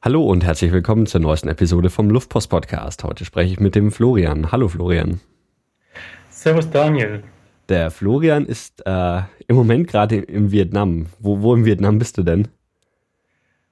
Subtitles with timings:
[0.00, 3.02] Hallo und herzlich willkommen zur neuesten Episode vom Luftpost Podcast.
[3.02, 4.52] Heute spreche ich mit dem Florian.
[4.52, 5.20] Hallo Florian.
[6.30, 7.24] Servus Daniel.
[7.68, 11.06] Der Florian ist äh, im Moment gerade im Vietnam.
[11.18, 12.46] Wo, wo im Vietnam bist du denn?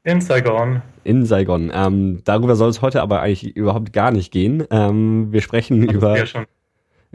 [0.03, 0.83] In Saigon.
[1.05, 1.71] In Saigon.
[1.73, 4.65] Ähm, darüber soll es heute aber eigentlich überhaupt gar nicht gehen.
[4.71, 6.19] Ähm, wir sprechen Also über.
[6.19, 6.47] ja schon.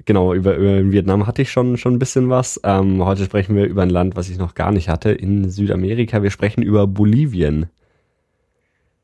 [0.06, 2.60] Genau, über, über Vietnam hatte ich schon, schon ein bisschen was.
[2.64, 6.24] Ähm, heute sprechen wir über ein Land, was ich noch gar nicht hatte, in Südamerika.
[6.24, 7.70] Wir sprechen über Bolivien.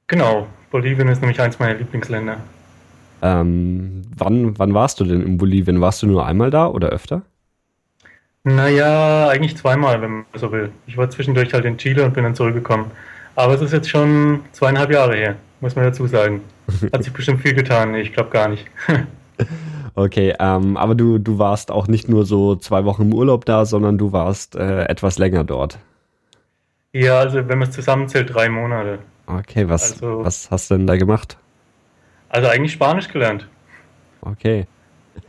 [0.07, 0.47] Genau.
[0.71, 2.37] Bolivien ist nämlich eins meiner Lieblingsländer.
[3.21, 5.81] Ähm, wann, wann warst du denn in Bolivien?
[5.81, 7.23] Warst du nur einmal da oder öfter?
[8.43, 10.71] Naja, eigentlich zweimal, wenn man so will.
[10.85, 12.91] Ich war zwischendurch halt in Chile und bin dann zurückgekommen.
[13.35, 16.41] Aber es ist jetzt schon zweieinhalb Jahre her, muss man dazu sagen.
[16.93, 17.93] Hat sich bestimmt viel getan.
[17.95, 18.65] Ich glaube gar nicht.
[19.95, 23.65] Okay, ähm, aber du, du warst auch nicht nur so zwei Wochen im Urlaub da,
[23.65, 25.79] sondern du warst äh, etwas länger dort.
[26.93, 28.99] ja, also wenn man es zusammenzählt, drei Monate.
[29.27, 31.37] Okay, was, Also- was hast du denn da gemacht?
[32.29, 33.47] Also eigentlich Spanisch gelernt.
[34.21, 34.65] Okay.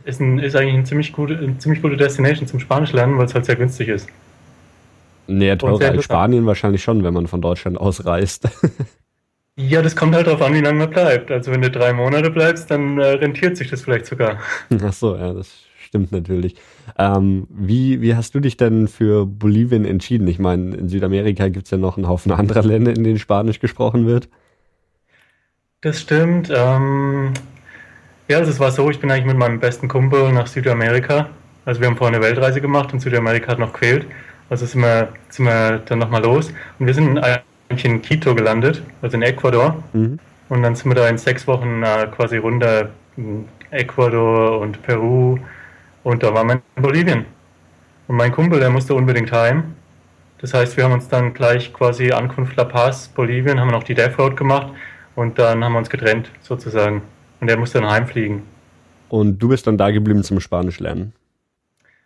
[0.03, 3.25] Ist, ein, ist eigentlich eine ziemlich gute, eine ziemlich gute Destination zum Spanisch lernen, weil
[3.25, 4.07] es halt sehr günstig ist.
[5.27, 6.03] Nee, teurer als.
[6.03, 8.47] Spanien wahrscheinlich schon, wenn man von Deutschland aus reist.
[9.55, 11.29] Ja, das kommt halt darauf an, wie lange man bleibt.
[11.31, 14.39] Also wenn du drei Monate bleibst, dann äh, rentiert sich das vielleicht sogar.
[14.83, 15.49] Ach so, ja, das
[15.89, 16.55] stimmt natürlich.
[16.97, 20.27] Ähm, wie, wie hast du dich denn für Bolivien entschieden?
[20.27, 24.05] Ich meine, in Südamerika gibt's ja noch einen Haufen anderer Länder, in denen Spanisch gesprochen
[24.05, 24.29] wird.
[25.81, 26.51] Das stimmt.
[26.55, 27.33] Ähm,
[28.27, 31.29] ja, also es war so, ich bin eigentlich mit meinem besten Kumpel nach Südamerika.
[31.65, 34.05] Also wir haben vorher eine Weltreise gemacht und Südamerika hat noch quält.
[34.49, 36.53] Also sind wir, sind wir dann nochmal los.
[36.77, 39.83] Und wir sind eigentlich in Quito gelandet, also in Ecuador.
[39.93, 40.19] Mhm.
[40.49, 45.39] Und dann sind wir da in sechs Wochen äh, quasi runter in Ecuador und Peru.
[46.09, 47.25] Und da waren wir in Bolivien.
[48.07, 49.75] Und mein Kumpel, der musste unbedingt heim.
[50.39, 53.93] Das heißt, wir haben uns dann gleich quasi Ankunft La Paz, Bolivien, haben noch die
[53.93, 54.73] Death Road gemacht
[55.15, 57.03] und dann haben wir uns getrennt sozusagen.
[57.39, 58.41] Und er musste dann heimfliegen.
[59.09, 61.13] Und du bist dann da geblieben zum Spanisch lernen.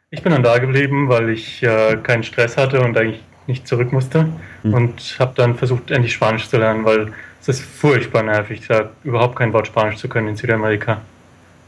[0.09, 3.93] Ich bin dann da geblieben, weil ich äh, keinen Stress hatte und eigentlich nicht zurück
[3.93, 4.27] musste.
[4.63, 4.73] Hm.
[4.73, 9.37] Und habe dann versucht, endlich Spanisch zu lernen, weil es ist furchtbar nervig, da überhaupt
[9.37, 11.01] kein Wort Spanisch zu können in Südamerika.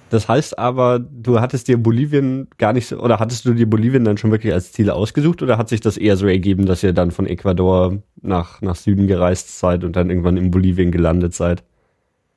[0.09, 4.05] Das heißt aber, du hattest dir Bolivien gar nicht so, oder hattest du dir Bolivien
[4.05, 6.93] dann schon wirklich als Ziel ausgesucht oder hat sich das eher so ergeben, dass ihr
[6.93, 11.63] dann von Ecuador nach, nach Süden gereist seid und dann irgendwann in Bolivien gelandet seid?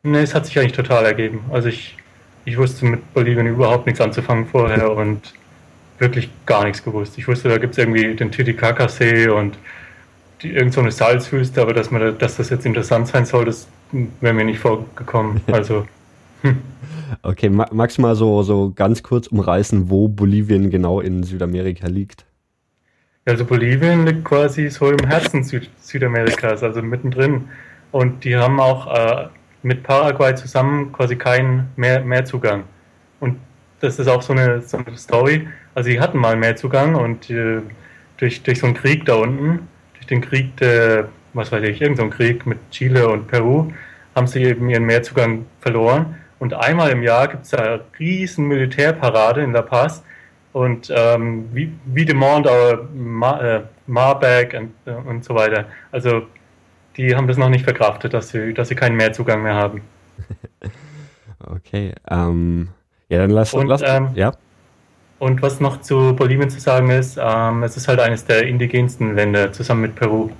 [0.02, 1.44] Nee, es hat sich eigentlich total ergeben.
[1.50, 1.96] Also ich,
[2.44, 5.34] ich wusste mit Bolivien überhaupt nichts anzufangen vorher und
[5.98, 7.18] wirklich gar nichts gewusst.
[7.18, 9.58] Ich wusste, da gibt es irgendwie den Titicaca-See und
[10.42, 13.46] die, irgend so eine Salzwüste, aber dass, man, da- dass das jetzt interessant sein soll,
[13.46, 15.42] das wäre mir nicht vorgekommen.
[15.50, 15.86] Also
[17.22, 21.87] Okay, ma- magst du mal so, so ganz kurz umreißen, wo Bolivien genau in Südamerika
[21.87, 22.26] liegt?
[23.25, 27.48] Also Bolivien liegt quasi so im Herzen Süd Südamerikas, also mittendrin.
[27.93, 29.28] Und die haben auch äh,
[29.62, 32.65] mit Paraguay zusammen quasi keinen mehr Meerzugang.
[33.21, 33.37] Und
[33.81, 35.48] das ist auch so eine, so eine Story.
[35.75, 37.60] Also sie hatten mal Meerzugang und äh,
[38.16, 42.10] durch, durch so einen Krieg da unten, durch den Krieg, der, was weiß ich, irgendein
[42.10, 43.71] so Krieg mit Chile und Peru,
[44.15, 46.16] haben sie eben ihren Meerzugang verloren.
[46.38, 50.03] Und einmal im Jahr gibt es eine riesen Militärparade in La Paz.
[50.53, 55.66] Und ähm, wie, wie demand our Ma, äh, Marback und, äh, und so weiter.
[55.93, 56.22] Also
[56.97, 59.82] die haben das noch nicht verkraftet, dass sie, dass sie keinen Mehrzugang mehr haben.
[61.41, 62.69] Okay, ähm,
[63.09, 64.32] ja, dann lass, lass ähm, ja.
[65.19, 69.15] Und was noch zu Bolivien zu sagen ist, ähm, es ist halt eines der indigensten
[69.15, 70.31] Länder zusammen mit Peru.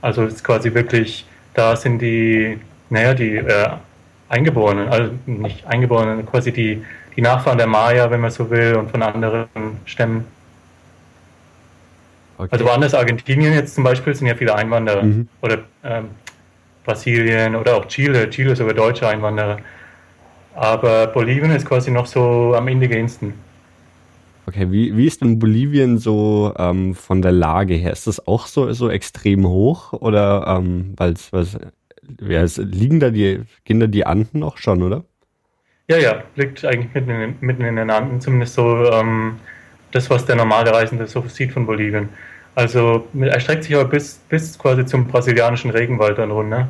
[0.00, 2.58] Also es ist quasi wirklich, da sind die,
[2.90, 3.68] naja, die äh,
[4.28, 6.82] Eingeborenen, also nicht Eingeborenen, quasi die,
[7.16, 9.46] die Nachfahren der Maya, wenn man so will, und von anderen
[9.84, 10.24] Stämmen.
[12.36, 12.48] Okay.
[12.52, 15.02] Also woanders Argentinien jetzt zum Beispiel sind ja viele Einwanderer.
[15.02, 15.28] Mhm.
[15.42, 16.10] Oder ähm,
[16.84, 18.30] Brasilien oder auch Chile.
[18.30, 19.58] Chile ist sogar deutsche Einwanderer.
[20.54, 23.34] Aber Bolivien ist quasi noch so am indigensten.
[24.46, 27.92] Okay, wie, wie ist denn Bolivien so ähm, von der Lage her?
[27.92, 29.92] Ist das auch so, so extrem hoch?
[29.92, 31.58] Oder ähm, weil's, weil's,
[32.20, 35.04] ja, es liegen da die, gehen da die Anden noch schon, oder?
[35.88, 39.36] Ja, ja, liegt eigentlich mitten in, den- mitten in den Anden, zumindest so ähm,
[39.92, 42.10] das, was der normale Reisende so sieht von Bolivien.
[42.54, 46.68] Also erstreckt sich aber bis, bis quasi zum brasilianischen Regenwald dann runter.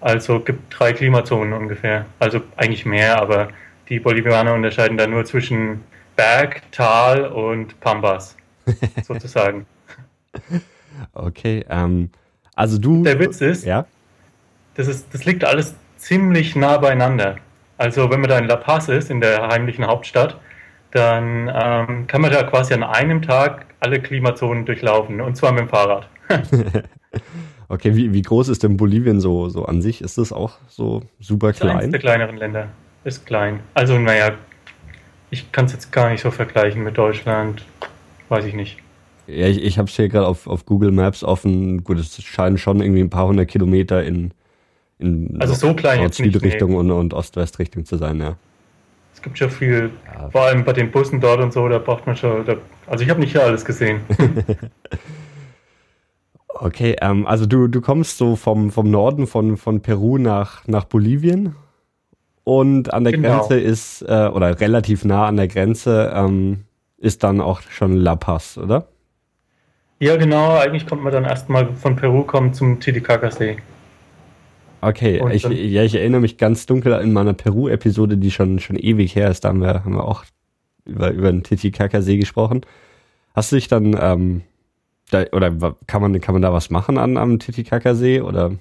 [0.00, 2.06] Also gibt drei Klimazonen ungefähr.
[2.20, 3.48] Also eigentlich mehr, aber
[3.88, 5.80] die Bolivianer unterscheiden da nur zwischen
[6.14, 8.36] Berg, Tal und Pampas,
[9.02, 9.66] sozusagen.
[11.12, 12.10] Okay, ähm,
[12.54, 13.02] also du.
[13.02, 13.86] Der Witz ist, Ja.
[14.78, 17.36] Das, ist, das liegt alles ziemlich nah beieinander.
[17.76, 20.38] Also wenn man da in La Paz ist, in der heimlichen Hauptstadt,
[20.92, 25.62] dann ähm, kann man da quasi an einem Tag alle Klimazonen durchlaufen und zwar mit
[25.62, 26.08] dem Fahrrad.
[27.70, 30.00] Okay, wie, wie groß ist denn Bolivien so, so an sich?
[30.00, 31.76] Ist das auch so super klein?
[31.76, 32.68] Eines der kleineren Länder
[33.04, 33.60] ist klein.
[33.74, 34.32] Also, naja,
[35.30, 37.66] ich kann es jetzt gar nicht so vergleichen mit Deutschland.
[38.30, 38.78] Weiß ich nicht.
[39.26, 41.84] Ja, ich, ich habe es hier gerade auf, auf Google Maps offen.
[41.84, 44.32] Gut, es scheinen schon irgendwie ein paar hundert Kilometer in,
[44.98, 46.76] in also so klein jetzt Südrichtung nee.
[46.76, 48.36] und, und Ost-West-Richtung zu sein, ja.
[49.14, 50.30] Es gibt schon viel, ja.
[50.30, 52.56] vor allem bei den Bussen dort und so, da braucht man schon, da,
[52.86, 54.00] also ich habe nicht hier alles gesehen.
[56.48, 60.84] okay, ähm, also du, du kommst so vom, vom Norden von, von Peru nach, nach
[60.84, 61.56] Bolivien
[62.44, 63.40] und an der genau.
[63.40, 66.64] Grenze ist, äh, oder relativ nah an der Grenze, ähm,
[66.96, 68.88] ist dann auch schon La Paz, oder?
[70.00, 70.56] Ja, genau.
[70.56, 73.58] Eigentlich kommt man dann erstmal von Peru kommen zum Titicaca-See.
[74.80, 79.16] Okay, ich, ja, ich erinnere mich ganz dunkel in meiner Peru-Episode, die schon, schon ewig
[79.16, 79.44] her ist.
[79.44, 80.24] Da haben wir, haben wir auch
[80.84, 82.62] über, über den Titicaca-See gesprochen.
[83.34, 84.42] Hast du dich dann, ähm,
[85.10, 88.52] da, oder kann man, kann man da was machen an, am Titicaca-See, oder?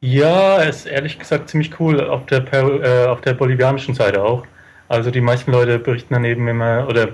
[0.00, 4.44] Ja, ist ehrlich gesagt ziemlich cool auf der, Peru, äh, auf der bolivianischen Seite auch.
[4.88, 7.08] Also die meisten Leute berichten daneben immer, oder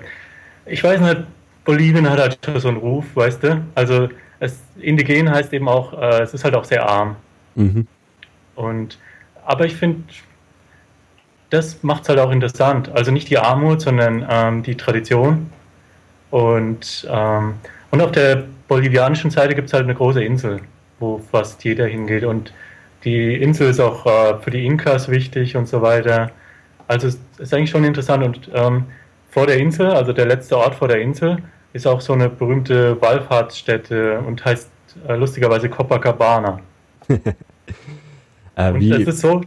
[0.66, 1.22] ich weiß nicht,
[1.64, 3.64] Bolivien hat halt schon so einen Ruf, weißt du?
[3.76, 4.08] Also
[4.40, 7.14] es, indigen heißt eben auch, äh, es ist halt auch sehr arm.
[7.54, 7.86] Mhm.
[8.54, 8.98] Und
[9.44, 10.04] aber ich finde,
[11.50, 12.90] das macht es halt auch interessant.
[12.94, 15.50] Also nicht die Armut, sondern ähm, die Tradition.
[16.30, 17.54] Und, ähm,
[17.90, 20.60] und auf der bolivianischen Seite gibt es halt eine große Insel,
[21.00, 22.24] wo fast jeder hingeht.
[22.24, 22.52] Und
[23.04, 26.30] die Insel ist auch äh, für die Inkas wichtig und so weiter.
[26.86, 28.22] Also es ist eigentlich schon interessant.
[28.22, 28.84] Und ähm,
[29.30, 31.38] vor der Insel, also der letzte Ort vor der Insel,
[31.72, 34.70] ist auch so eine berühmte Wallfahrtsstätte und heißt
[35.08, 36.60] äh, lustigerweise Copacabana.
[38.56, 39.42] äh, und das ist so,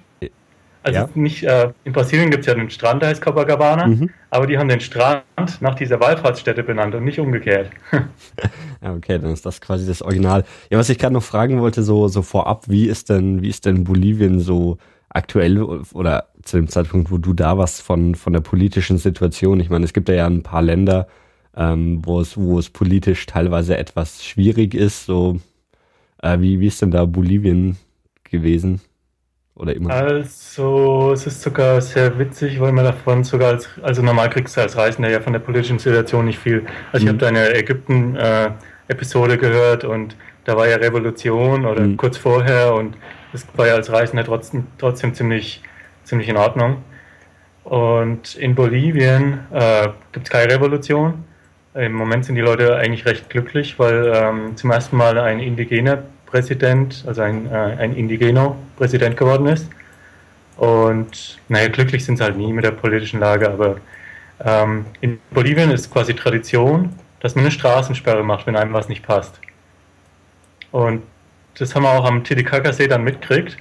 [0.84, 1.10] also ja.
[1.16, 4.10] nicht, äh, in Brasilien gibt es ja einen Strand, der heißt Copacabana, mhm.
[4.30, 5.24] aber die haben den Strand
[5.62, 7.70] nach dieser Wallfahrtsstätte benannt und nicht umgekehrt.
[8.82, 10.44] okay, dann ist das quasi das Original.
[10.70, 13.66] Ja, was ich gerade noch fragen wollte, so, so vorab, wie ist denn, wie ist
[13.66, 14.78] denn Bolivien so
[15.08, 15.62] aktuell
[15.94, 19.62] oder zu dem Zeitpunkt, wo du da warst, von, von der politischen Situation?
[19.62, 21.08] Ich meine, es gibt ja ein paar Länder,
[21.56, 25.06] ähm, wo, es, wo es politisch teilweise etwas schwierig ist.
[25.06, 25.40] So,
[26.24, 27.78] äh, wie, wie ist denn da Bolivien
[28.24, 28.82] gewesen?
[29.56, 29.92] Oder immer?
[29.92, 34.62] Also, es ist sogar sehr witzig, weil man davon sogar als, also normal kriegst du
[34.62, 36.66] als Reisender ja von der politischen Situation nicht viel.
[36.92, 37.08] Also, mhm.
[37.08, 40.16] ich habe deine Ägypten-Episode äh, gehört und
[40.46, 41.98] da war ja Revolution oder mhm.
[41.98, 42.98] kurz vorher und
[43.32, 45.62] das war ja als Reisender trotzdem, trotzdem ziemlich,
[46.04, 46.78] ziemlich in Ordnung.
[47.64, 51.26] Und in Bolivien äh, gibt es keine Revolution.
[51.76, 56.04] Im Moment sind die Leute eigentlich recht glücklich, weil ähm, zum ersten Mal ein indigener
[56.34, 59.70] Präsident, also ein, äh, ein Indigeno Präsident geworden ist.
[60.58, 63.78] Und naja, glücklich sind sie halt nie mit der politischen Lage, aber
[64.44, 66.90] ähm, in Bolivien ist quasi Tradition,
[67.20, 69.40] dass man eine Straßensperre macht, wenn einem was nicht passt.
[70.72, 71.04] Und
[71.60, 73.58] das haben wir auch am Titicaca-See dann mitgekriegt.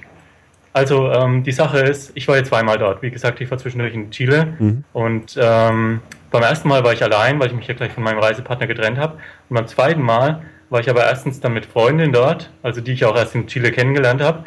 [0.73, 3.03] Also ähm, die Sache ist, ich war jetzt zweimal dort.
[3.03, 4.83] Wie gesagt, ich war zwischendurch in Chile mhm.
[4.93, 8.17] und ähm, beim ersten Mal war ich allein, weil ich mich ja gleich von meinem
[8.17, 9.19] Reisepartner getrennt habe.
[9.49, 10.41] Und beim zweiten Mal
[10.73, 13.71] war ich aber erstens dann mit Freundin dort, also die ich auch erst in Chile
[13.71, 14.43] kennengelernt habe,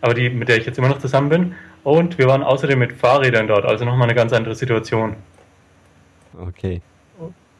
[0.00, 1.54] aber die, mit der ich jetzt immer noch zusammen bin.
[1.84, 5.16] Und wir waren außerdem mit Fahrrädern dort, also nochmal eine ganz andere Situation.
[6.40, 6.80] Okay.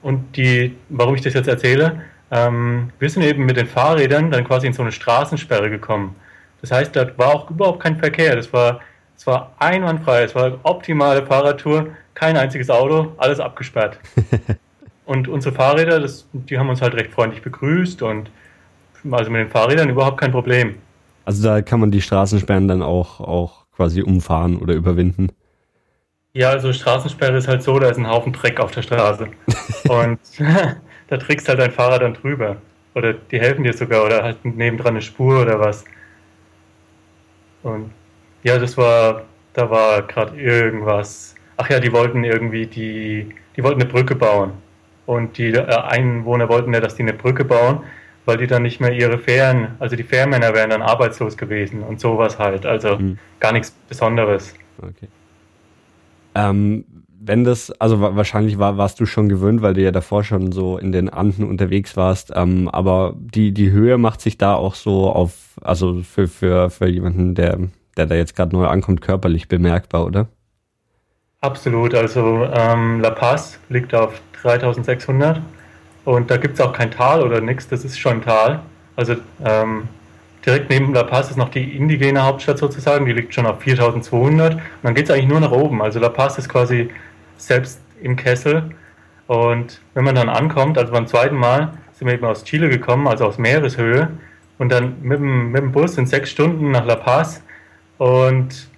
[0.00, 4.44] Und die, warum ich das jetzt erzähle, ähm, wir sind eben mit den Fahrrädern dann
[4.44, 6.16] quasi in so eine Straßensperre gekommen.
[6.62, 8.34] Das heißt, da war auch überhaupt kein Verkehr.
[8.34, 8.80] Das war,
[9.14, 10.22] das war einwandfrei.
[10.22, 11.88] Es war eine optimale Fahrradtour.
[12.14, 13.98] Kein einziges Auto, alles abgesperrt.
[15.06, 18.30] und unsere Fahrräder, das, die haben uns halt recht freundlich begrüßt und
[19.10, 20.74] also mit den Fahrrädern überhaupt kein Problem.
[21.24, 25.30] Also da kann man die Straßensperren dann auch, auch quasi umfahren oder überwinden.
[26.32, 29.28] Ja, also Straßensperre ist halt so, da ist ein Haufen Dreck auf der Straße.
[29.88, 30.18] und
[31.08, 32.56] da trägst halt dein Fahrrad dann drüber.
[32.94, 35.84] Oder die helfen dir sogar oder halt nebendran eine Spur oder was.
[37.62, 37.90] Und
[38.42, 39.22] ja, das war,
[39.52, 41.34] da war gerade irgendwas.
[41.56, 44.52] Ach ja, die wollten irgendwie die, die wollten eine Brücke bauen.
[45.06, 47.80] Und die äh, Einwohner wollten ja, dass die eine Brücke bauen,
[48.24, 52.00] weil die dann nicht mehr ihre Fähren, also die Fährmänner wären dann arbeitslos gewesen und
[52.00, 52.66] sowas halt.
[52.66, 53.18] Also mhm.
[53.40, 54.54] gar nichts Besonderes.
[54.82, 55.08] Okay.
[56.34, 56.84] Ähm,
[57.26, 60.78] wenn das, also wahrscheinlich war, warst du schon gewöhnt, weil du ja davor schon so
[60.78, 65.10] in den Anden unterwegs warst, ähm, aber die, die Höhe macht sich da auch so
[65.10, 67.58] auf, also für, für, für jemanden, der,
[67.96, 70.28] der da jetzt gerade neu ankommt, körperlich bemerkbar, oder?
[71.42, 75.40] Absolut, also ähm, La Paz liegt auf 3600
[76.04, 78.60] und da gibt es auch kein Tal oder nichts, das ist schon Tal.
[78.96, 79.88] Also ähm,
[80.44, 84.54] direkt neben La Paz ist noch die indigene Hauptstadt sozusagen, die liegt schon auf 4200
[84.54, 85.82] und dann geht es eigentlich nur nach oben.
[85.82, 86.90] Also La Paz ist quasi
[87.36, 88.70] selbst im Kessel.
[89.26, 93.06] Und wenn man dann ankommt, also beim zweiten Mal sind wir eben aus Chile gekommen,
[93.08, 94.08] also aus Meereshöhe,
[94.58, 97.42] und dann mit dem, mit dem Bus in sechs Stunden nach La Paz
[97.98, 98.68] und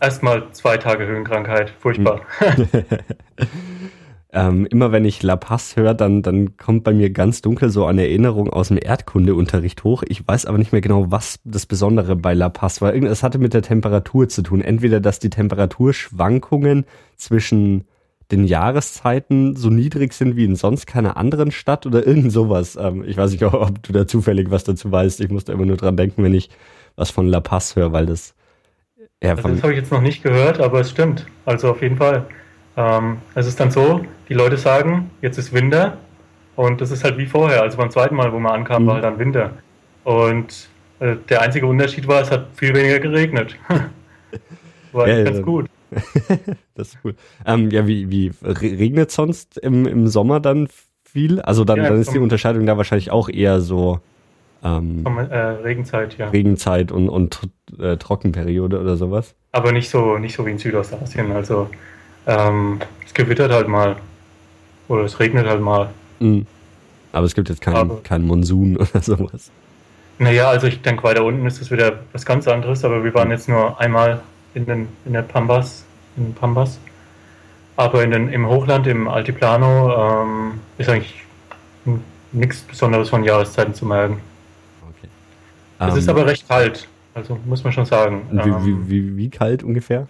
[0.00, 1.70] erstmal zwei Tage Höhenkrankheit.
[1.78, 2.22] Furchtbar.
[4.32, 7.84] ähm, immer wenn ich La Paz höre, dann, dann kommt bei mir ganz dunkel so
[7.86, 10.02] eine Erinnerung aus dem Erdkundeunterricht hoch.
[10.08, 12.94] Ich weiß aber nicht mehr genau, was das Besondere bei La Paz war.
[12.94, 14.60] Es hatte mit der Temperatur zu tun.
[14.60, 17.84] Entweder, dass die Temperaturschwankungen zwischen
[18.30, 22.78] den Jahreszeiten so niedrig sind wie in sonst keiner anderen Stadt oder irgend sowas.
[22.80, 25.20] Ähm, ich weiß nicht, ob du da zufällig was dazu weißt.
[25.20, 26.50] Ich musste immer nur dran denken, wenn ich
[26.96, 28.34] was von La Paz höre, weil das
[29.22, 31.26] ja, also das habe ich jetzt noch nicht gehört, aber es stimmt.
[31.44, 32.26] Also auf jeden Fall.
[32.76, 35.98] Ähm, es ist dann so, die Leute sagen, jetzt ist Winter
[36.56, 37.62] und das ist halt wie vorher.
[37.62, 38.86] Also beim zweiten Mal, wo man ankam, mhm.
[38.86, 39.50] war halt dann Winter.
[40.04, 40.68] Und
[41.00, 43.56] äh, der einzige Unterschied war, es hat viel weniger geregnet.
[44.92, 45.42] war ja, ganz ja.
[45.42, 45.66] gut.
[46.74, 47.14] das ist cool.
[47.44, 50.68] Ähm, ja, wie, wie regnet sonst im, im Sommer dann
[51.04, 51.40] viel?
[51.40, 54.00] Also dann, ja, dann ist die Unterscheidung da wahrscheinlich auch eher so
[54.62, 56.28] ähm, äh, Regenzeit, ja.
[56.28, 57.40] Regenzeit und, und
[57.78, 59.34] äh, Trockenperiode oder sowas.
[59.52, 61.32] Aber nicht so, nicht so wie in Südostasien.
[61.32, 61.68] Also
[62.26, 63.96] ähm, es gewittert halt mal.
[64.88, 65.90] Oder es regnet halt mal.
[66.18, 66.46] Mhm.
[67.12, 69.50] Aber es gibt jetzt keinen kein Monsun oder sowas.
[70.18, 73.30] Naja, also ich denke, weiter unten ist das wieder was ganz anderes, aber wir waren
[73.30, 74.20] jetzt nur einmal
[74.54, 75.84] in, den, in der Pambas,
[76.16, 76.78] in Pambas.
[77.76, 81.24] Aber in den, im Hochland, im Altiplano, ähm, ist eigentlich
[82.32, 84.20] nichts Besonderes von Jahreszeiten zu merken.
[85.88, 88.26] Es ist ähm, aber recht kalt, also muss man schon sagen.
[88.30, 90.06] Wie, wie, ähm, wie, wie kalt ungefähr?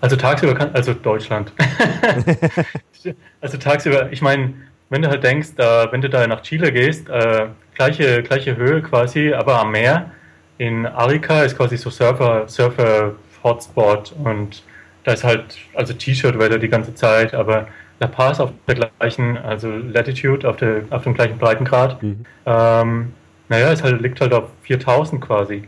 [0.00, 1.52] Also tagsüber kann, also Deutschland.
[3.40, 4.54] also tagsüber, ich meine,
[4.90, 8.82] wenn du halt denkst, äh, wenn du da nach Chile gehst, äh, gleiche, gleiche Höhe
[8.82, 10.10] quasi, aber am Meer.
[10.58, 14.62] In Arica ist quasi so Surfer, Surfer Hotspot und
[15.04, 17.66] da ist halt also T-Shirt-Wetter die ganze Zeit, aber
[18.00, 22.02] La Paz auf der gleichen, also Latitude auf, der, auf dem gleichen Breitengrad.
[22.02, 22.24] Mhm.
[22.46, 23.12] Ähm,
[23.48, 25.64] naja, es halt, liegt halt auf 4000 quasi.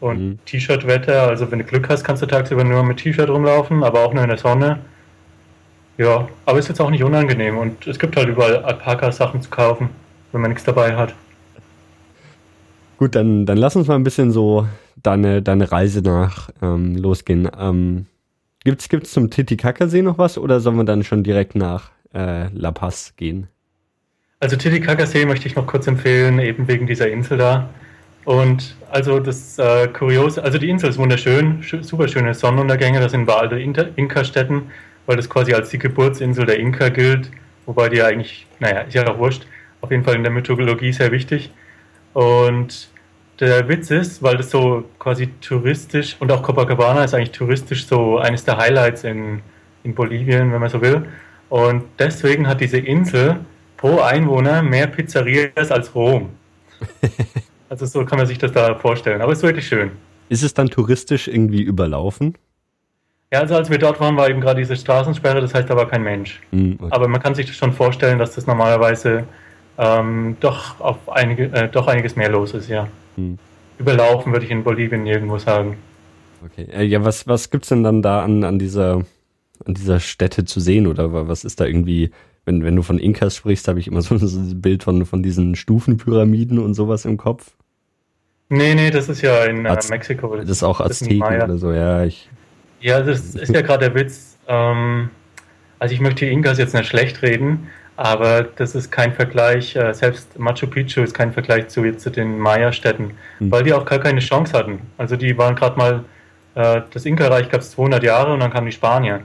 [0.00, 0.38] Und mhm.
[0.44, 4.12] T-Shirt-Wetter, also wenn du Glück hast, kannst du tagsüber nur mit T-Shirt rumlaufen, aber auch
[4.12, 4.80] nur in der Sonne.
[5.96, 9.90] Ja, aber ist jetzt auch nicht unangenehm und es gibt halt überall Alpaka-Sachen zu kaufen,
[10.32, 11.14] wenn man nichts dabei hat.
[12.96, 14.66] Gut, dann, dann lass uns mal ein bisschen so
[15.02, 17.48] deine, deine Reise nach ähm, losgehen.
[17.58, 18.06] Ähm,
[18.64, 22.72] gibt's, gibt's zum Titicacasee noch was oder sollen wir dann schon direkt nach äh, La
[22.72, 23.48] Paz gehen?
[24.44, 27.70] Also Titicacasee möchte ich noch kurz empfehlen, eben wegen dieser Insel da.
[28.26, 33.22] Und also das äh, Kuriose, also die Insel ist wunderschön, super schöne Sonnenuntergänge, das sind
[33.22, 34.64] überall Inka-Städten,
[35.06, 37.30] weil das quasi als die Geburtsinsel der Inka gilt,
[37.64, 39.46] wobei die ja eigentlich, naja, ist ja auch wurscht,
[39.80, 41.50] auf jeden Fall in der Mythologie sehr wichtig.
[42.12, 42.90] Und
[43.40, 48.18] der Witz ist, weil das so quasi touristisch und auch Copacabana ist eigentlich touristisch so
[48.18, 49.40] eines der Highlights in,
[49.84, 51.06] in Bolivien, wenn man so will.
[51.48, 53.40] Und deswegen hat diese Insel
[53.84, 56.30] pro Einwohner mehr Pizzerias als Rom.
[57.68, 59.20] also so kann man sich das da vorstellen.
[59.20, 59.90] Aber es ist wirklich schön.
[60.30, 62.34] Ist es dann touristisch irgendwie überlaufen?
[63.30, 65.86] Ja, also als wir dort waren, war eben gerade diese Straßensperre, das heißt, da war
[65.86, 66.40] kein Mensch.
[66.50, 66.88] Mm, okay.
[66.92, 69.24] Aber man kann sich das schon vorstellen, dass das normalerweise
[69.76, 72.88] ähm, doch auf einige, äh, doch einiges mehr los ist, ja.
[73.16, 73.34] Mm.
[73.78, 75.76] Überlaufen würde ich in Bolivien nirgendwo sagen.
[76.42, 76.68] Okay.
[76.72, 79.02] Äh, ja, was, was gibt's denn dann da an, an dieser
[79.66, 82.10] an dieser Stätte zu sehen oder was ist da irgendwie
[82.44, 85.56] wenn, wenn du von Inkas sprichst, habe ich immer so ein Bild von, von diesen
[85.56, 87.52] Stufenpyramiden und sowas im Kopf.
[88.48, 90.36] Nee, nee, das ist ja in äh, Mexiko.
[90.36, 92.04] Das, das ist auch Azteken oder so, ja.
[92.04, 92.28] Ich,
[92.80, 94.38] ja, das ist ja gerade der Witz.
[94.46, 95.10] Ähm,
[95.78, 99.92] also ich möchte die Inkas jetzt nicht schlecht reden, aber das ist kein Vergleich, äh,
[99.94, 103.50] selbst Machu Picchu ist kein Vergleich zu, zu den Maya-Städten, hm.
[103.50, 104.80] weil die auch gar keine Chance hatten.
[104.98, 106.04] Also die waren gerade mal,
[106.54, 109.20] äh, das Inka-Reich gab es 200 Jahre und dann kamen die Spanier.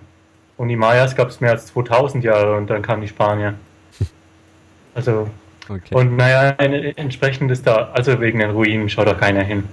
[0.60, 3.56] Und die Mayas gab es mehr als 2000 Jahre und dann kamen die Spanier.
[4.96, 5.30] Also,
[5.70, 5.94] okay.
[5.94, 9.63] und naja, entsprechend ist da, also wegen den Ruinen schaut da keiner hin,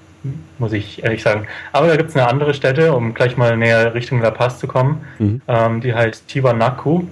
[0.59, 1.49] muss ich ehrlich sagen.
[1.73, 4.69] Aber da gibt es eine andere Stätte, um gleich mal näher Richtung La Paz zu
[4.69, 5.05] kommen.
[5.19, 5.40] Mhm.
[5.49, 7.05] Ähm, die heißt Tiwanaku.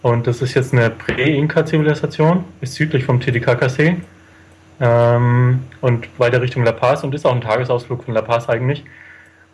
[0.00, 3.96] Und das ist jetzt eine Prä-Inka-Zivilisation, ist südlich vom Titicacasee
[4.80, 8.84] ähm, und weiter Richtung La Paz und ist auch ein Tagesausflug von La Paz eigentlich.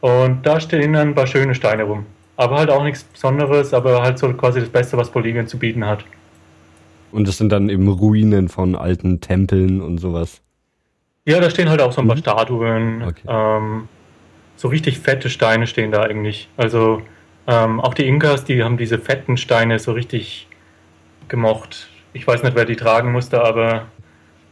[0.00, 2.06] Und da stehen dann ein paar schöne Steine rum
[2.38, 5.84] aber halt auch nichts Besonderes, aber halt so quasi das Beste, was Bolivien zu bieten
[5.84, 6.04] hat.
[7.10, 10.40] Und das sind dann eben Ruinen von alten Tempeln und sowas.
[11.26, 12.20] Ja, da stehen halt auch so ein paar mhm.
[12.20, 13.02] Statuen.
[13.02, 13.22] Okay.
[13.26, 13.88] Ähm,
[14.54, 16.48] so richtig fette Steine stehen da eigentlich.
[16.56, 17.02] Also
[17.48, 20.46] ähm, auch die Inkas, die haben diese fetten Steine so richtig
[21.26, 21.88] gemocht.
[22.12, 23.86] Ich weiß nicht, wer die tragen musste, aber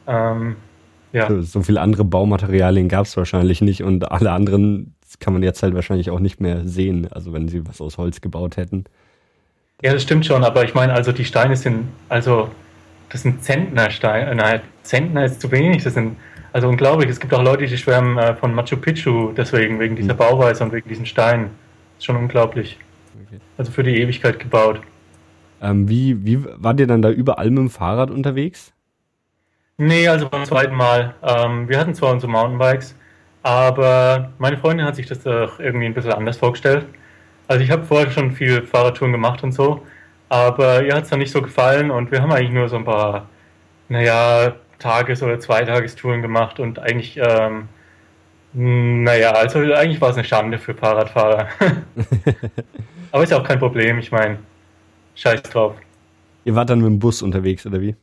[0.09, 0.57] ähm,
[1.13, 1.29] ja.
[1.29, 5.63] So, so viele andere Baumaterialien gab es wahrscheinlich nicht und alle anderen kann man jetzt
[5.63, 8.85] halt wahrscheinlich auch nicht mehr sehen, also wenn sie was aus Holz gebaut hätten.
[9.83, 12.51] Ja, das stimmt schon, aber ich meine, also die Steine sind, also
[13.11, 16.17] das sind Zentnersteine, nein, Zentner ist zu wenig, das sind,
[16.57, 17.11] Also unglaublich.
[17.11, 20.19] Es gibt auch Leute, die schwärmen äh, von Machu Picchu deswegen, wegen dieser mhm.
[20.19, 21.51] Bauweise und wegen diesen Steinen.
[21.51, 22.79] Das ist schon unglaublich.
[23.27, 23.41] Okay.
[23.59, 24.81] Also für die Ewigkeit gebaut.
[25.61, 28.73] Ähm, wie, wie war dir dann da überall mit dem Fahrrad unterwegs?
[29.77, 31.15] Nee, also beim zweiten Mal.
[31.23, 32.97] Ähm, wir hatten zwar unsere Mountainbikes,
[33.47, 36.85] aber meine Freundin hat sich das doch irgendwie ein bisschen anders vorgestellt.
[37.47, 39.83] Also ich habe vorher schon viel Fahrradtouren gemacht und so,
[40.29, 42.85] aber ihr hat es dann nicht so gefallen und wir haben eigentlich nur so ein
[42.85, 43.29] paar,
[43.89, 47.69] naja, Tages- oder Zweitagestouren gemacht und eigentlich, ähm,
[48.53, 51.47] naja, also eigentlich war es eine Schande für Fahrradfahrer.
[53.13, 54.39] aber ist ja auch kein Problem, ich meine,
[55.15, 55.77] scheiß drauf.
[56.45, 57.95] Ihr wart dann mit dem Bus unterwegs, oder wie?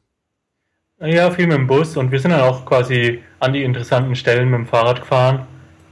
[0.99, 4.49] Ja, viel mit dem Bus und wir sind dann auch quasi an die interessanten Stellen
[4.49, 5.45] mit dem Fahrrad gefahren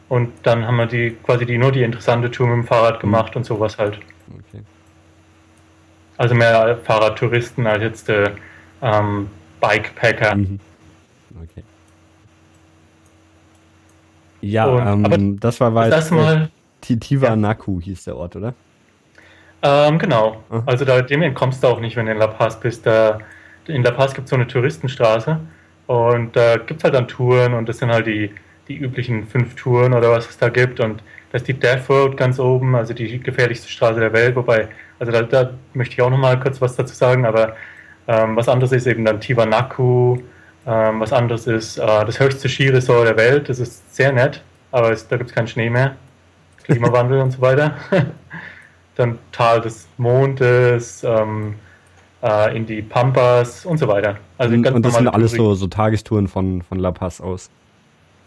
[0.10, 3.02] und dann haben wir die quasi die nur die interessante Tour mit dem Fahrrad mhm.
[3.02, 3.40] gemacht mhm.
[3.40, 4.00] und sowas halt.
[4.30, 4.64] Okay.
[6.18, 8.32] Also mehr Fahrradtouristen als jetzt äh,
[8.82, 9.28] ähm,
[9.60, 10.36] Bikepacker.
[10.36, 10.60] Mhm.
[11.44, 11.64] Okay.
[14.42, 15.92] Ja, und, ähm, das war weit.
[15.92, 16.50] Das mal.
[16.82, 17.86] Tiwanaku ja.
[17.86, 18.54] hieß der Ort, oder?
[19.62, 20.44] Ähm, genau.
[20.50, 20.64] Aha.
[20.66, 22.86] Also da, dem entkommst du auch nicht, wenn du in La Paz bist.
[22.86, 23.20] Da,
[23.68, 25.40] in La Paz gibt es so eine Touristenstraße
[25.88, 28.34] und da gibt es halt dann Touren und das sind halt die,
[28.68, 31.02] die üblichen fünf Touren oder was es da gibt und
[31.32, 34.68] da ist die Death Road ganz oben, also die gefährlichste Straße der Welt, wobei,
[35.00, 37.56] also da, da möchte ich auch nochmal kurz was dazu sagen, aber
[38.08, 40.18] ähm, was anderes ist eben dann Tiwanaku,
[40.68, 44.92] ähm, was anderes ist äh, das höchste Skiresort der Welt, das ist sehr nett, aber
[44.92, 45.96] es, da gibt es keinen Schnee mehr,
[46.64, 47.76] Klimawandel und so weiter.
[48.96, 51.56] dann Tal des Mondes, ähm,
[52.24, 54.18] äh, in die Pampas und so weiter.
[54.38, 57.50] Also und, und das sind alles so, so Tagestouren von, von La Paz aus?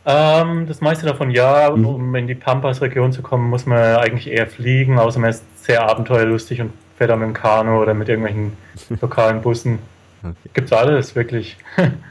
[0.07, 1.71] Ähm, das meiste davon ja.
[1.75, 1.87] Mhm.
[1.87, 5.89] Um in die Pampas-Region zu kommen, muss man eigentlich eher fliegen, außer man ist sehr
[5.89, 8.53] abenteuerlustig und fährt dann mit dem Kanu oder mit irgendwelchen
[9.01, 9.79] lokalen Bussen.
[10.23, 10.65] Okay.
[10.65, 11.57] es alles, wirklich.
[11.77, 11.93] um.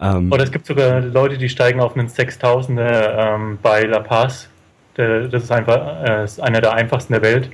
[0.00, 0.32] Ähm.
[0.32, 4.48] Oder es gibt sogar Leute, die steigen auf einen 6000er ähm, bei La Paz.
[4.96, 7.50] Der, das ist einfach äh, ist einer der einfachsten der Welt.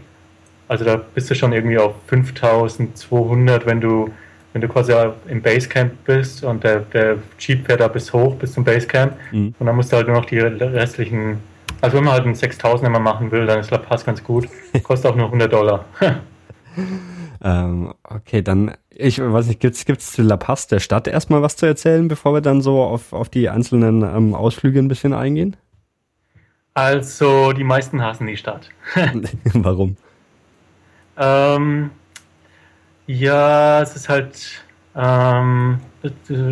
[0.71, 4.09] Also da bist du schon irgendwie auf 5200, wenn du,
[4.53, 4.95] wenn du quasi
[5.27, 9.17] im Basecamp bist und der, der Jeep fährt da bis hoch, bis zum Basecamp.
[9.33, 9.53] Mhm.
[9.59, 11.39] Und dann musst du halt nur noch die restlichen,
[11.81, 14.47] also wenn man halt einen 6000 immer machen will, dann ist La Paz ganz gut.
[14.85, 15.87] Kostet auch nur 100 Dollar.
[17.43, 21.57] ähm, okay, dann, ich weiß nicht, gibt's, gibt's zu La Paz, der Stadt, erstmal was
[21.57, 25.57] zu erzählen, bevor wir dann so auf, auf die einzelnen ähm, Ausflüge ein bisschen eingehen?
[26.75, 28.71] Also, die meisten hassen die Stadt.
[29.53, 29.97] Warum?
[31.21, 31.91] Ähm,
[33.07, 34.65] ja, es ist halt,
[34.97, 35.79] ähm,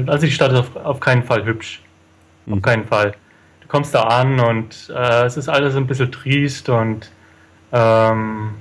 [0.06, 1.82] also die Stadt ist auf, auf keinen Fall hübsch.
[2.46, 2.54] Mhm.
[2.54, 3.12] Auf keinen Fall.
[3.62, 7.10] Du kommst da an und äh, es ist alles ein bisschen triest und
[7.72, 8.54] ähm,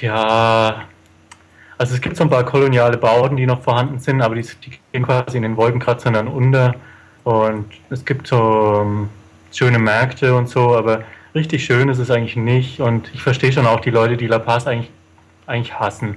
[0.00, 0.84] ja,
[1.78, 4.78] also es gibt so ein paar koloniale Bauten, die noch vorhanden sind, aber die, die
[4.92, 6.74] gehen quasi in den Wolkenkratzern dann unter
[7.24, 9.08] und es gibt so ähm,
[9.50, 11.04] schöne Märkte und so, aber
[11.34, 14.38] richtig schön ist es eigentlich nicht und ich verstehe schon auch die Leute, die La
[14.38, 14.90] Paz eigentlich,
[15.46, 16.16] eigentlich hassen.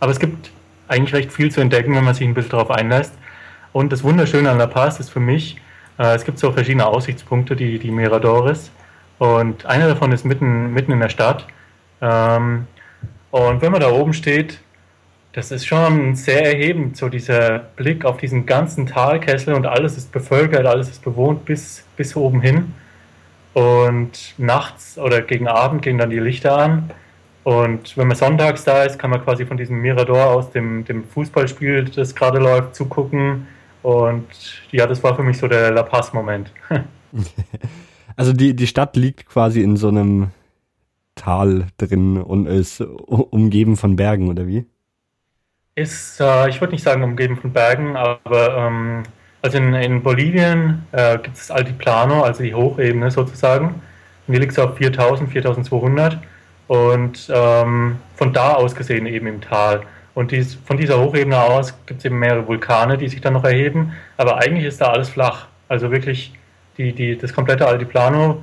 [0.00, 0.50] Aber es gibt
[0.88, 3.12] eigentlich recht viel zu entdecken, wenn man sich ein bisschen darauf einlässt.
[3.72, 5.60] Und das Wunderschöne an La Paz ist für mich,
[5.98, 8.70] äh, es gibt so verschiedene Aussichtspunkte, die, die Miradores.
[9.18, 11.46] Und einer davon ist mitten, mitten in der Stadt.
[12.00, 12.66] Ähm,
[13.30, 14.60] und wenn man da oben steht,
[15.32, 20.10] das ist schon sehr erhebend, so dieser Blick auf diesen ganzen Talkessel und alles ist
[20.10, 22.72] bevölkert, alles ist bewohnt bis, bis oben hin.
[23.54, 26.90] Und nachts oder gegen Abend gehen dann die Lichter an.
[27.44, 31.04] Und wenn man sonntags da ist, kann man quasi von diesem Mirador aus dem, dem
[31.04, 33.46] Fußballspiel, das gerade läuft, zugucken.
[33.82, 34.26] Und
[34.70, 36.52] ja, das war für mich so der La Paz-Moment.
[38.16, 40.30] also die, die Stadt liegt quasi in so einem
[41.14, 44.66] Tal drin und ist umgeben von Bergen, oder wie?
[45.74, 49.04] Ist, äh, ich würde nicht sagen umgeben von Bergen, aber ähm,
[49.42, 53.80] also in, in Bolivien äh, gibt es Altiplano, also die Hochebene sozusagen.
[54.26, 56.18] Und die liegt so auf 4000, 4200
[56.66, 59.82] und ähm, von da aus gesehen eben im Tal.
[60.14, 63.44] Und dies, von dieser Hochebene aus gibt es eben mehrere Vulkane, die sich dann noch
[63.44, 65.46] erheben, aber eigentlich ist da alles flach.
[65.68, 66.32] Also wirklich
[66.76, 68.42] die, die, das komplette Altiplano,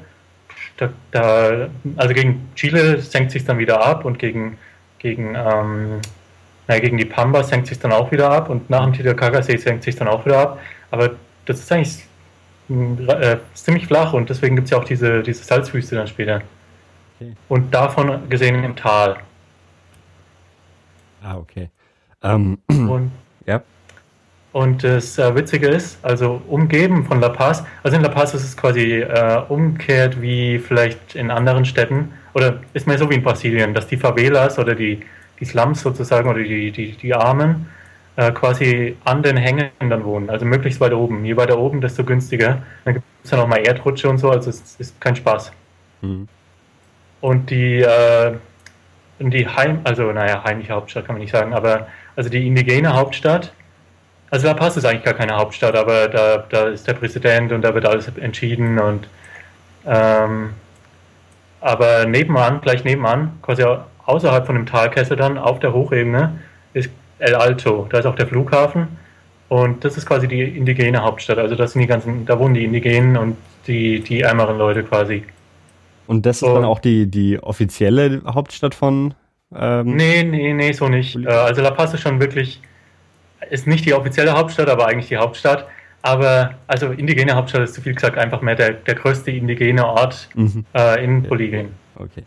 [0.78, 4.58] da, da, also gegen Chile senkt sich dann wieder ab und gegen,
[5.00, 6.02] gegen ähm,
[6.68, 9.84] na, gegen die Pamba senkt sich dann auch wieder ab und nach dem Titicaca-See senkt
[9.84, 10.60] sich dann auch wieder ab.
[10.96, 11.12] Aber
[11.44, 12.08] das ist eigentlich
[12.70, 16.42] äh, ziemlich flach und deswegen gibt es ja auch diese, diese Salzwüste dann später.
[17.20, 17.34] Okay.
[17.50, 19.18] Und davon gesehen im Tal.
[21.22, 21.70] Ah, okay.
[22.24, 23.12] Ähm, und,
[23.46, 23.62] ja.
[24.54, 28.46] und das äh, Witzige ist, also umgeben von La Paz, also in La Paz ist
[28.46, 33.24] es quasi äh, umgekehrt wie vielleicht in anderen Städten, oder ist mehr so wie in
[33.24, 35.04] Brasilien, dass die Favelas oder die
[35.40, 37.68] die Slums sozusagen oder die, die, die Armen
[38.18, 41.26] äh, quasi an den Hängen dann wohnen, also möglichst weit oben.
[41.26, 42.64] Je weiter oben, desto günstiger.
[42.86, 45.52] Dann gibt es ja nochmal Erdrutsche und so, also es ist kein Spaß.
[46.02, 46.28] Mhm.
[47.22, 48.34] Und die, äh,
[49.20, 53.52] die Heim, also naja, heimliche Hauptstadt kann man nicht sagen, aber also die indigene Hauptstadt,
[54.32, 57.62] also La Paz ist eigentlich gar keine Hauptstadt, aber da, da ist der Präsident und
[57.62, 59.08] da wird alles entschieden und
[59.86, 60.52] ähm,
[61.62, 63.66] aber nebenan, gleich nebenan, quasi
[64.06, 66.40] außerhalb von dem Talkessel dann auf der Hochebene
[66.74, 68.88] ist El Alto, da ist auch der Flughafen
[69.50, 71.38] und das ist quasi die indigene Hauptstadt.
[71.38, 75.24] Also das sind die ganzen, da wohnen die Indigenen und die, die ärmeren Leute quasi.
[76.08, 79.14] Und das ist dann auch die, die offizielle Hauptstadt von?
[79.56, 81.16] Ähm, nee, nee, nee, so nicht.
[81.16, 82.62] Äh, also La Paz ist schon wirklich,
[83.50, 85.66] ist nicht die offizielle Hauptstadt, aber eigentlich die Hauptstadt.
[86.02, 90.30] Aber, also indigene Hauptstadt ist zu viel gesagt einfach mehr der, der größte indigene Ort
[90.36, 90.66] mhm.
[90.76, 91.70] äh, in Bolivien.
[91.96, 92.24] Okay.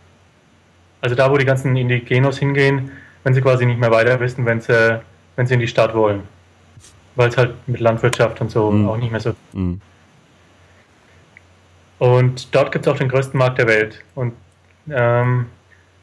[1.01, 2.90] Also da, wo die ganzen Indigenos hingehen,
[3.28, 5.02] wenn sie quasi nicht mehr weiter wissen, wenn sie,
[5.36, 6.22] wenn sie in die Stadt wollen.
[7.14, 8.88] Weil es halt mit Landwirtschaft und so mhm.
[8.88, 9.34] auch nicht mehr so.
[9.52, 9.82] Mhm.
[11.98, 14.02] Und dort gibt es auch den größten Markt der Welt.
[14.14, 14.32] Und
[14.88, 15.44] ähm,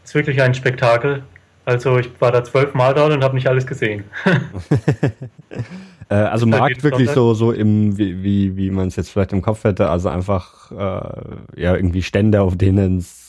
[0.03, 1.23] ist wirklich ein Spektakel.
[1.65, 4.03] Also ich war da zwölfmal dort und habe nicht alles gesehen.
[6.09, 9.41] äh, also Markt wirklich so, so im, wie, wie, wie man es jetzt vielleicht im
[9.41, 13.24] Kopf hätte, also einfach äh, ja irgendwie Stände, auf denen es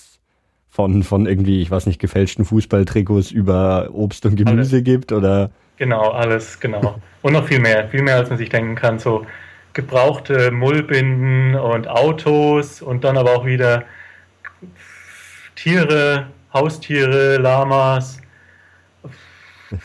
[0.77, 4.85] von, von irgendwie, ich weiß nicht, gefälschten Fußballtrikots über Obst und Gemüse alles.
[4.85, 5.51] gibt oder?
[5.79, 7.01] Genau, alles, genau.
[7.23, 8.99] und noch viel mehr, viel mehr als man sich denken kann.
[8.99, 9.25] So
[9.73, 13.85] gebrauchte Mullbinden und Autos und dann aber auch wieder
[15.55, 18.21] Tiere, Haustiere, Lamas,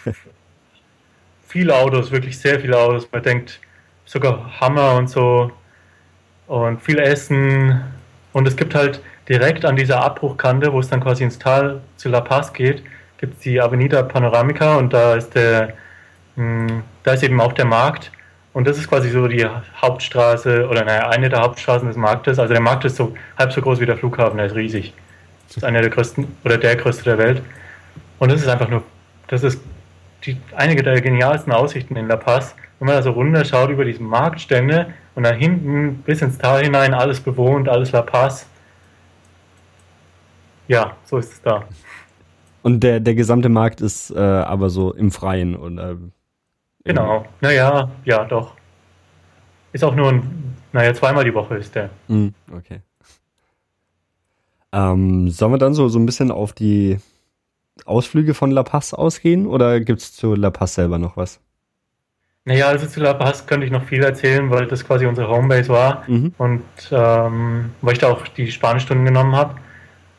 [1.48, 3.08] viele Autos, wirklich sehr viele Autos.
[3.10, 3.62] Man denkt
[4.04, 5.54] sogar Hammer und so
[6.48, 7.82] und viel Essen.
[8.34, 9.02] Und es gibt halt
[9.32, 12.84] direkt an dieser Abbruchkante, wo es dann quasi ins Tal zu La Paz geht,
[13.18, 15.74] gibt es die Avenida Panoramica und da ist der,
[16.36, 18.12] hm, da ist eben auch der Markt.
[18.54, 19.48] Und das ist quasi so die
[19.82, 22.38] Hauptstraße oder naja, eine der Hauptstraßen des Marktes.
[22.38, 24.94] Also der Markt ist so halb so groß wie der Flughafen, der ist riesig.
[25.48, 27.42] Das ist einer der größten oder der größte der Welt.
[28.20, 28.84] Und das ist einfach nur,
[29.28, 29.62] das ist
[30.26, 32.54] die, einige der genialsten Aussichten in La Paz.
[32.80, 36.94] Wenn man da so runterschaut über diese Marktstände und dann hinten bis ins Tal hinein
[36.94, 38.48] alles bewohnt, alles La Paz.
[40.72, 41.66] Ja, so ist es da.
[42.62, 45.98] Und der, der gesamte Markt ist äh, aber so im Freien und äh,
[46.86, 48.56] Genau, naja, ja, doch.
[49.74, 51.90] Ist auch nur ein, naja, zweimal die Woche ist der.
[52.08, 52.80] Mm, okay.
[54.72, 57.00] Ähm, sollen wir dann so, so ein bisschen auf die
[57.84, 61.42] Ausflüge von La Paz ausgehen oder gibt es zu La Paz selber noch was?
[62.46, 65.68] Naja, also zu La Paz könnte ich noch viel erzählen, weil das quasi unsere Homebase
[65.68, 66.34] war mhm.
[66.38, 69.56] und ähm, weil ich da auch die Spanischstunden genommen habe.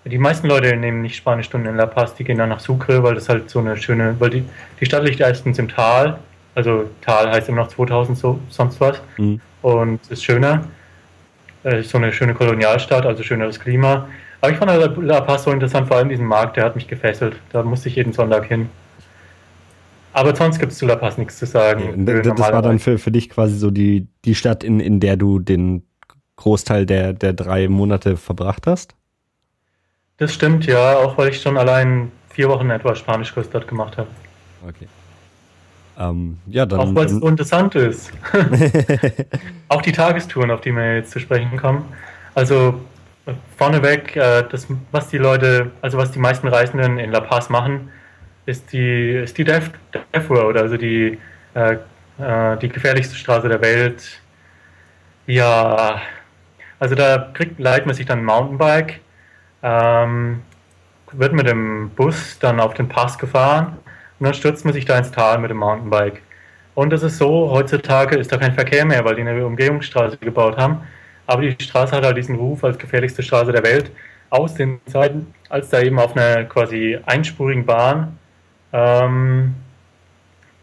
[0.04, 3.14] Die meisten Leute nehmen nicht Spanischstunden in La Paz, die gehen dann nach Sucre, weil
[3.14, 4.44] das halt so eine schöne, weil die,
[4.80, 6.18] die Stadt liegt erstens im Tal
[6.54, 9.00] also Tal heißt immer noch 2000 so, sonst was.
[9.16, 9.40] Mhm.
[9.62, 10.64] Und ist schöner.
[11.64, 14.08] Ist so eine schöne Kolonialstadt, also schöneres Klima.
[14.40, 17.36] Aber ich fand La Paz so interessant, vor allem diesen Markt, der hat mich gefesselt.
[17.52, 18.68] Da musste ich jeden Sonntag hin.
[20.12, 22.06] Aber sonst gibt es zu La Paz nichts zu sagen.
[22.06, 25.16] Ja, das war dann für, für dich quasi so die, die Stadt, in, in der
[25.16, 25.84] du den
[26.36, 28.96] Großteil der, der drei Monate verbracht hast?
[30.22, 34.06] Das stimmt, ja, auch weil ich schon allein vier Wochen etwa Spanischkurs dort gemacht habe.
[34.64, 34.86] Okay.
[35.98, 38.12] Ähm, ja, dann, auch weil es so interessant ist.
[39.68, 41.86] auch die Tagestouren, auf die wir jetzt zu sprechen kommen.
[42.36, 42.80] Also
[43.56, 47.90] vorneweg, äh, das, was die Leute, also was die meisten Reisenden in La Paz machen,
[48.46, 51.18] ist die, ist die Death, Death Road, also die,
[51.54, 51.78] äh,
[52.20, 54.20] äh, die gefährlichste Straße der Welt.
[55.26, 56.00] Ja,
[56.78, 59.00] also da kriegt, leitet man sich dann ein Mountainbike,
[59.62, 60.42] ähm,
[61.12, 63.78] wird mit dem Bus dann auf den Pass gefahren
[64.18, 66.22] und dann stürzt man sich da ins Tal mit dem Mountainbike.
[66.74, 70.56] Und das ist so, heutzutage ist da kein Verkehr mehr, weil die eine Umgehungsstraße gebaut
[70.56, 70.82] haben.
[71.26, 73.90] Aber die Straße hat halt diesen Ruf als gefährlichste Straße der Welt
[74.30, 78.18] aus den Zeiten, als da eben auf einer quasi einspurigen Bahn
[78.72, 79.54] ähm,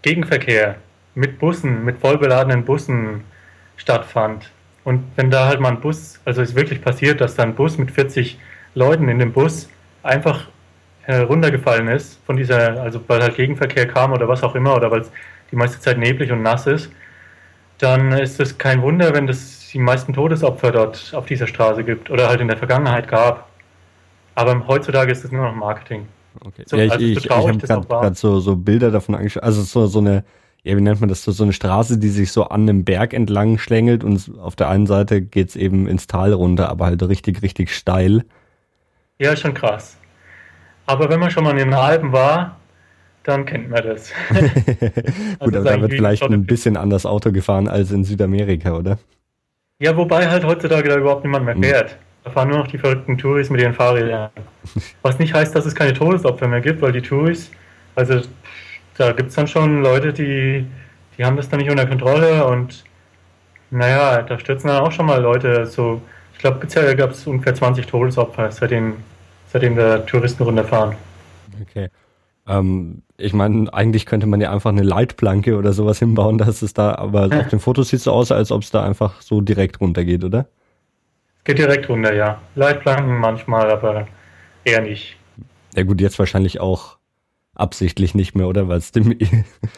[0.01, 0.75] Gegenverkehr
[1.13, 3.23] mit Bussen, mit vollbeladenen Bussen
[3.77, 4.49] stattfand.
[4.83, 7.53] Und wenn da halt mal ein Bus, also es ist wirklich passiert, dass da ein
[7.55, 8.39] Bus mit 40
[8.75, 9.69] Leuten in dem Bus
[10.03, 10.47] einfach
[11.05, 14.91] äh, runtergefallen ist von dieser, also weil halt Gegenverkehr kam oder was auch immer oder
[14.91, 15.11] weil es
[15.51, 16.91] die meiste Zeit neblig und nass ist,
[17.79, 22.09] dann ist es kein Wunder, wenn es die meisten Todesopfer dort auf dieser Straße gibt
[22.09, 23.49] oder halt in der Vergangenheit gab.
[24.35, 26.07] Aber heutzutage ist es nur noch Marketing.
[26.41, 26.63] Okay.
[26.65, 29.43] So, ja, ich, also ich, ich habe gerade so, so Bilder davon angeschaut.
[29.43, 30.23] Also so, so eine,
[30.63, 33.13] ja, wie nennt man das, so, so eine Straße, die sich so an einem Berg
[33.13, 37.01] entlang schlängelt und auf der einen Seite geht es eben ins Tal runter, aber halt
[37.03, 38.25] richtig, richtig steil.
[39.19, 39.97] Ja, schon krass.
[40.85, 42.57] Aber wenn man schon mal in den Alpen war,
[43.23, 44.11] dann kennt man das.
[44.29, 48.97] Gut, also aber da wird vielleicht ein bisschen anders Auto gefahren als in Südamerika, oder?
[49.79, 51.63] Ja, wobei halt heutzutage da überhaupt niemand mehr hm.
[51.63, 51.97] fährt.
[52.23, 54.29] Da fahren nur noch die verrückten Touris mit ihren Fahrrädern.
[55.01, 57.51] Was nicht heißt, dass es keine Todesopfer mehr gibt, weil die Touris,
[57.95, 58.21] also
[58.97, 60.65] da gibt es dann schon Leute, die,
[61.17, 62.83] die haben das dann nicht unter Kontrolle und
[63.71, 66.01] naja, da stürzen dann auch schon mal Leute so.
[66.39, 68.95] Ich glaube, bisher gab es ungefähr 20 Todesopfer, seitdem,
[69.51, 70.95] seitdem da Touristen runterfahren.
[71.61, 71.89] Okay.
[72.47, 76.73] Ähm, ich meine, eigentlich könnte man ja einfach eine Leitplanke oder sowas hinbauen, dass es
[76.73, 79.41] da, aber auf den Fotos sieht es so aus, als ob es da einfach so
[79.41, 80.47] direkt runtergeht, oder?
[81.39, 82.41] Es geht direkt runter, ja.
[82.55, 84.07] Leitplanken manchmal, aber
[84.63, 85.17] eher nicht.
[85.75, 86.99] Ja gut, jetzt wahrscheinlich auch
[87.53, 88.69] absichtlich nicht mehr, oder?
[88.69, 89.13] Weil es dem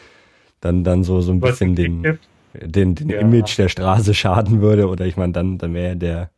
[0.60, 2.20] dann, dann so, so ein Was bisschen den,
[2.54, 3.18] den, den ja.
[3.18, 6.30] Image der Straße schaden würde, oder ich meine, dann, dann wäre der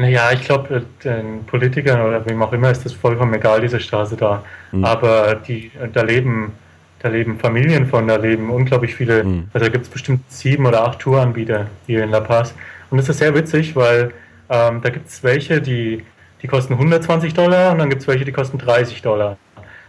[0.00, 4.16] naja, ich glaube, den Politikern oder wem auch immer ist das vollkommen egal, diese Straße
[4.16, 4.42] da.
[4.72, 4.84] Mhm.
[4.84, 6.52] Aber die, da leben,
[7.00, 9.48] da leben Familien von, da leben unglaublich viele, mhm.
[9.52, 12.54] also da gibt es bestimmt sieben oder acht Touranbieter hier in La Paz.
[12.90, 14.12] Und das ist sehr witzig, weil
[14.48, 16.02] ähm, da gibt es welche, die,
[16.42, 19.36] die kosten 120 Dollar und dann gibt es welche, die kosten 30 Dollar.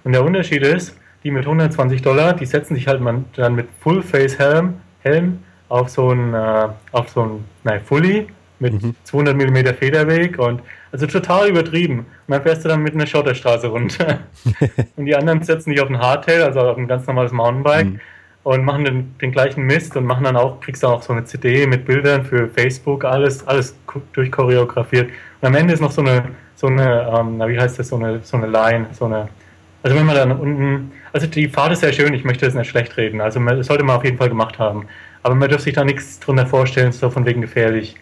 [0.03, 3.67] Und der Unterschied ist, die mit 120 Dollar, die setzen sich halt man dann mit
[3.79, 8.27] Full-Face-Helm Helm auf so ein, äh, auf so ein, nein, Fully
[8.61, 8.95] mit mhm.
[9.03, 11.99] 200 mm Federweg und also total übertrieben.
[11.99, 14.19] Und dann fährst du dann mit einer Schotterstraße runter.
[14.95, 17.99] und die anderen setzen dich auf ein Hardtail, also auf ein ganz normales Mountainbike mhm.
[18.43, 21.25] und machen den, den, gleichen Mist und machen dann auch, kriegst dann auch so eine
[21.25, 23.75] CD mit Bildern für Facebook, alles, alles
[24.13, 25.09] durchchoreografiert.
[25.41, 26.23] Und am Ende ist noch so eine,
[26.55, 29.27] so eine, ähm, na, wie heißt das, so eine, so eine Line, so eine,
[29.83, 32.69] also wenn man dann unten, also die Fahrt ist sehr schön, ich möchte das nicht
[32.69, 34.85] schlecht reden, also man, das sollte man auf jeden Fall gemacht haben.
[35.23, 37.95] Aber man dürfte sich da nichts drunter vorstellen, so von wegen gefährlich.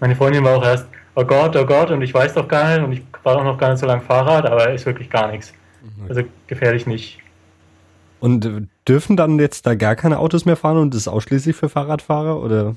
[0.00, 2.84] Meine Freundin war auch erst, oh Gott, oh Gott, und ich weiß doch gar nicht,
[2.84, 5.52] und ich fahre auch noch gar nicht so lange Fahrrad, aber ist wirklich gar nichts.
[5.82, 6.08] Mhm.
[6.08, 7.18] Also gefährlich nicht.
[8.20, 12.40] Und dürfen dann jetzt da gar keine Autos mehr fahren und ist ausschließlich für Fahrradfahrer
[12.42, 12.76] oder?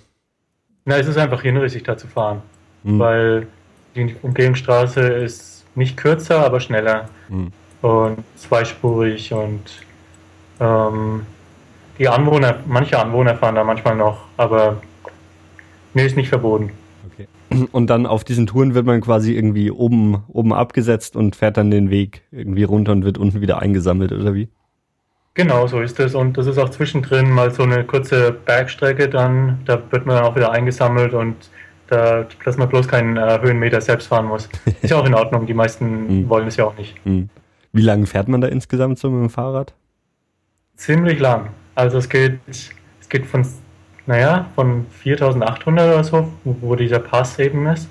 [0.85, 2.41] Na, es ist einfach hinrissig da zu fahren,
[2.83, 2.99] mhm.
[2.99, 3.47] weil
[3.95, 7.51] die Umgehungsstraße ist nicht kürzer, aber schneller mhm.
[7.81, 9.61] und zweispurig und
[10.59, 11.25] ähm,
[11.97, 14.81] die Anwohner, manche Anwohner fahren da manchmal noch, aber
[15.93, 16.71] nee, ist nicht verboten.
[17.71, 21.71] Und dann auf diesen Touren wird man quasi irgendwie oben, oben abgesetzt und fährt dann
[21.71, 24.49] den Weg irgendwie runter und wird unten wieder eingesammelt, oder wie?
[25.33, 26.15] Genau, so ist es.
[26.15, 29.59] Und das ist auch zwischendrin mal so eine kurze Bergstrecke dann.
[29.65, 31.35] Da wird man dann auch wieder eingesammelt und
[31.87, 34.49] da, dass man bloß keinen äh, Höhenmeter selbst fahren muss.
[34.81, 35.45] Ist ja auch in Ordnung.
[35.45, 36.29] Die meisten mhm.
[36.29, 37.05] wollen es ja auch nicht.
[37.05, 37.29] Mhm.
[37.73, 39.73] Wie lange fährt man da insgesamt so mit dem Fahrrad?
[40.75, 41.49] Ziemlich lang.
[41.75, 42.71] Also es geht, es
[43.09, 43.45] geht von
[44.05, 47.89] naja, von 4800 oder so, wo dieser Pass eben ist,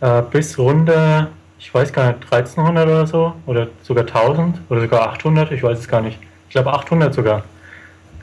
[0.00, 5.08] äh, bis runter, ich weiß gar nicht, 1300 oder so, oder sogar 1000 oder sogar
[5.08, 6.18] 800, ich weiß es gar nicht.
[6.48, 7.44] Ich glaube 800 sogar.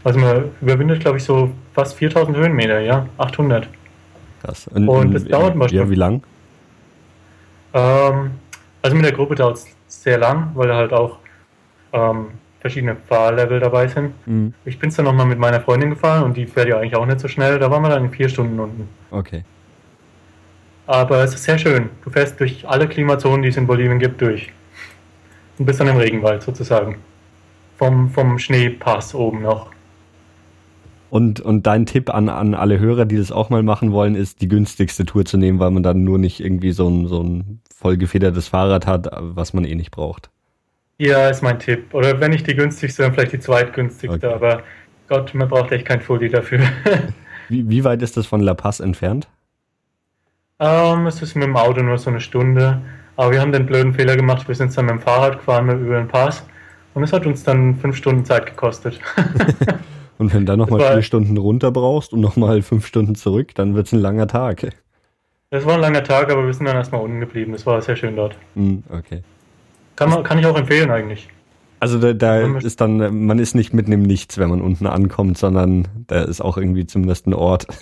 [0.04, 3.68] Also man überwindet, glaube ich, so fast 4000 Höhenmeter, ja, 800.
[4.42, 4.68] Krass.
[4.68, 6.24] Und, Und das dauert mal Ja, wie lang?
[7.74, 8.32] Ähm,
[8.82, 11.18] also mit der Gruppe dauert es sehr lang, weil halt auch
[11.94, 12.28] ähm,
[12.60, 14.13] verschiedene Fahrlevel dabei sind.
[14.28, 14.54] Mhm.
[14.65, 17.06] Ich bin es dann nochmal mit meiner Freundin gefahren und die fährt ja eigentlich auch
[17.06, 17.60] nicht so schnell.
[17.60, 18.89] Da waren wir dann in vier Stunden unten.
[19.12, 19.43] Okay.
[20.88, 21.89] Aber es ist sehr schön.
[22.04, 24.52] Du fährst durch alle Klimazonen, die es in Bolivien gibt, durch.
[25.58, 26.98] Und bist dann im Regenwald sozusagen.
[27.78, 29.69] Vom, vom Schneepass oben noch.
[31.10, 34.41] Und, und dein Tipp an, an alle Hörer, die das auch mal machen wollen, ist,
[34.41, 37.62] die günstigste Tour zu nehmen, weil man dann nur nicht irgendwie so ein, so ein
[37.74, 40.30] vollgefedertes Fahrrad hat, was man eh nicht braucht.
[41.00, 41.94] Ja, ist mein Tipp.
[41.94, 44.28] Oder wenn nicht die günstigste, dann vielleicht die zweitgünstigste.
[44.28, 44.36] Okay.
[44.36, 44.64] Aber
[45.08, 46.60] Gott, man braucht echt kein Fully dafür.
[47.48, 49.28] wie, wie weit ist das von La Paz entfernt?
[50.58, 52.82] Um, ähm, es ist mit dem Auto nur so eine Stunde.
[53.16, 54.46] Aber wir haben den blöden Fehler gemacht.
[54.48, 56.46] Wir sind dann mit dem Fahrrad gefahren über den Pass.
[56.94, 59.00] Und es hat uns dann fünf Stunden Zeit gekostet.
[60.18, 63.74] und wenn du dann nochmal vier Stunden runter brauchst und nochmal fünf Stunden zurück, dann
[63.74, 64.70] wird es ein langer Tag.
[65.50, 67.54] Das war ein langer Tag, aber wir sind dann erstmal unten geblieben.
[67.54, 68.36] Das war sehr schön dort.
[68.56, 69.24] Mm, okay.
[70.00, 71.28] Kann, man, kann ich auch empfehlen eigentlich.
[71.82, 75.38] Also da, da ist dann, man ist nicht mitten im Nichts, wenn man unten ankommt,
[75.38, 77.68] sondern da ist auch irgendwie zumindest ein Ort.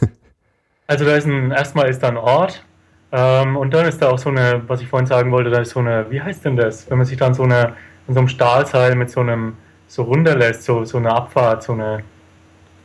[0.89, 2.63] Also da ist ein, erstmal ist da ein Ort
[3.11, 5.71] ähm, und dann ist da auch so eine, was ich vorhin sagen wollte, da ist
[5.71, 7.73] so eine, wie heißt denn das, wenn man sich dann so eine,
[8.07, 9.57] in so einem Stahlseil mit so einem,
[9.89, 12.03] so runterlässt, so, so eine Abfahrt, so eine,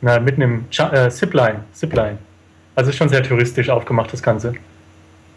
[0.01, 2.17] na, mitten im äh, Zipline, Zipline.
[2.75, 4.53] Also ist schon sehr touristisch aufgemacht, das Ganze.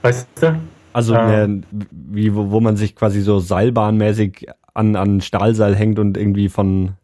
[0.02, 0.58] Weißt du?
[0.96, 6.16] Also ähm, wie, wo, wo man sich quasi so seilbahnmäßig an, an Stahlseil hängt und
[6.16, 6.94] irgendwie von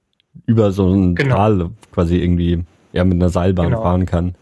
[0.46, 1.36] über so ein genau.
[1.36, 3.82] Tal quasi irgendwie ja mit einer Seilbahn genau.
[3.82, 4.34] fahren kann.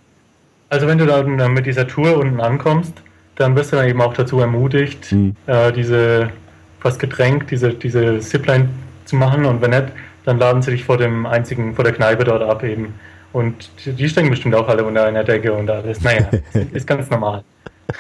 [0.69, 2.93] Also wenn du dann mit dieser Tour unten ankommst,
[3.35, 5.35] dann wirst du dann eben auch dazu ermutigt, hm.
[5.49, 6.31] äh, diese
[6.79, 8.69] fast gedrängt, diese, diese Zipline
[9.05, 9.87] zu machen und wenn nicht,
[10.27, 12.95] dann laden sie dich vor dem einzigen, vor der Kneipe dort ab eben.
[13.33, 16.01] Und die, die stecken bestimmt auch alle unter einer Decke und alles.
[16.03, 16.29] Naja,
[16.73, 17.43] ist ganz normal.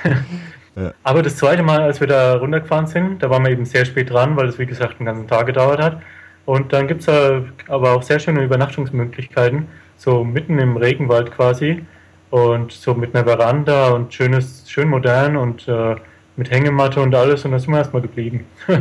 [0.81, 0.93] ja.
[1.03, 4.11] Aber das zweite Mal, als wir da runtergefahren sind, da waren wir eben sehr spät
[4.11, 6.01] dran, weil es wie gesagt einen ganzen Tag gedauert hat.
[6.47, 11.85] Und dann gibt es da aber auch sehr schöne Übernachtungsmöglichkeiten, so mitten im Regenwald quasi.
[12.31, 15.97] Und so mit einer Veranda und schönes, schön modern und äh,
[16.37, 17.45] mit Hängematte und alles.
[17.45, 18.47] Und da sind wir erstmal geblieben.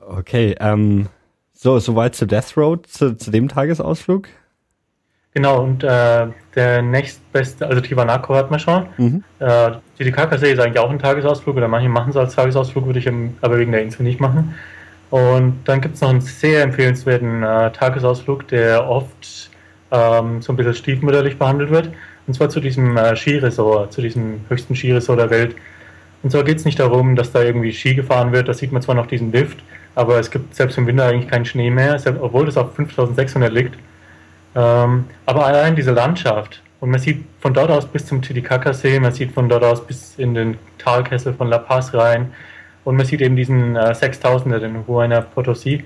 [0.00, 1.06] okay, ähm,
[1.52, 4.28] so, soweit zu Death Road, zu, zu dem Tagesausflug?
[5.34, 8.86] Genau, und äh, der nächstbeste, also Tiwanaku hat man schon.
[8.96, 9.24] Mhm.
[9.40, 13.06] Äh, Titicacasee ist eigentlich auch ein Tagesausflug, oder manche machen es als Tagesausflug, würde ich
[13.06, 14.54] im, aber wegen der Insel nicht machen.
[15.10, 19.50] Und dann gibt es noch einen sehr empfehlenswerten äh, Tagesausflug, der oft
[19.90, 21.90] ähm, so ein bisschen stiefmütterlich behandelt wird.
[22.28, 25.56] Und zwar zu diesem äh, Skiresort, zu diesem höchsten Skiresort der Welt.
[26.22, 28.82] Und zwar geht es nicht darum, dass da irgendwie Ski gefahren wird, da sieht man
[28.82, 29.58] zwar noch diesen Lift,
[29.94, 33.76] aber es gibt selbst im Winter eigentlich keinen Schnee mehr, obwohl es auf 5600 liegt.
[34.54, 39.12] Ähm, aber allein diese Landschaft, und man sieht von dort aus bis zum Titicaca-See, man
[39.12, 42.32] sieht von dort aus bis in den Talkessel von La Paz rein,
[42.84, 45.84] und man sieht eben diesen äh, 6000er, den Huayna Potosí.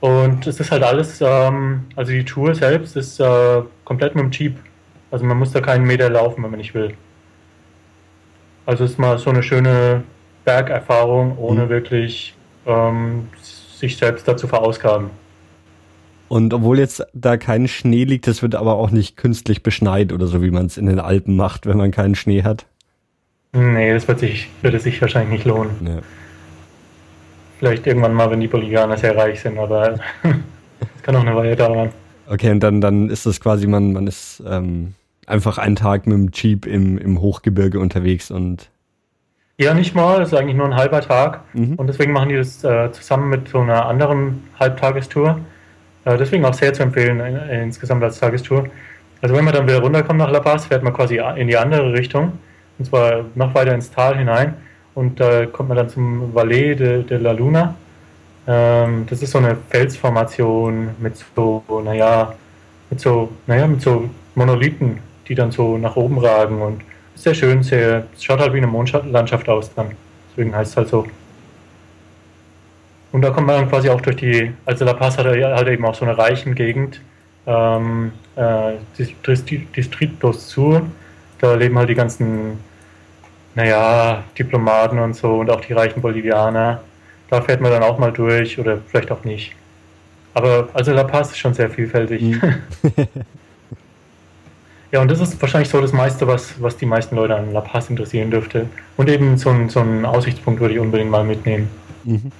[0.00, 4.30] Und es ist halt alles, ähm, also die Tour selbst ist äh, komplett mit dem
[4.30, 4.56] Jeep.
[5.10, 6.94] Also man muss da keinen Meter laufen, wenn man nicht will.
[8.66, 10.04] Also es ist mal so eine schöne
[10.44, 11.68] Bergerfahrung, ohne mhm.
[11.70, 12.34] wirklich
[12.66, 15.10] ähm, sich selbst dazu verausgaben.
[16.28, 20.26] Und obwohl jetzt da kein Schnee liegt, das wird aber auch nicht künstlich beschneit oder
[20.26, 22.66] so, wie man es in den Alpen macht, wenn man keinen Schnee hat.
[23.52, 25.70] Nee, das wird sich, würde sich wahrscheinlich nicht lohnen.
[25.84, 25.98] Ja.
[27.58, 31.56] Vielleicht irgendwann mal, wenn die Bolivianer sehr reich sind, aber es kann auch eine Weile
[31.56, 31.90] dauern.
[32.28, 34.94] Okay, und dann, dann ist das quasi, man, man ist ähm,
[35.26, 38.70] einfach einen Tag mit dem Jeep im, im Hochgebirge unterwegs und.
[39.56, 41.42] Ja, nicht mal, das ist eigentlich nur ein halber Tag.
[41.54, 41.74] Mhm.
[41.74, 45.40] Und deswegen machen die das äh, zusammen mit so einer anderen Halbtagestour.
[46.08, 48.68] Äh, deswegen auch sehr zu empfehlen, äh, insgesamt als Tagestour.
[49.20, 51.92] Also wenn man dann wieder runterkommt nach La Paz, fährt man quasi in die andere
[51.92, 52.32] Richtung
[52.78, 54.54] und zwar noch weiter ins Tal hinein.
[54.94, 57.74] Und da kommt man dann zum Valle de, de la Luna.
[58.46, 62.34] Ähm, das ist so eine Felsformation mit so, naja,
[62.90, 66.80] mit so, naja, mit so Monolithen, die dann so nach oben ragen und
[67.16, 69.90] sehr schön, sehr, es schaut halt wie eine Mondlandschaft aus dann.
[70.30, 71.06] Deswegen heißt es halt so.
[73.12, 75.84] Und da kommt man dann quasi auch durch die, also La Paz hat halt eben
[75.84, 77.00] auch so eine reichen Gegend,
[77.46, 78.74] ähm, äh,
[79.76, 80.82] Distritos zu.
[81.40, 82.58] Da leben halt die ganzen
[83.58, 86.80] naja, Diplomaten und so und auch die reichen Bolivianer.
[87.28, 89.52] Da fährt man dann auch mal durch oder vielleicht auch nicht.
[90.34, 92.22] Aber also La Paz ist schon sehr vielfältig.
[92.22, 92.40] Mhm.
[94.92, 97.60] ja, und das ist wahrscheinlich so das meiste, was, was die meisten Leute an La
[97.60, 98.66] Paz interessieren dürfte.
[98.96, 101.68] Und eben so, ein, so einen Aussichtspunkt würde ich unbedingt mal mitnehmen.
[102.04, 102.30] Mhm.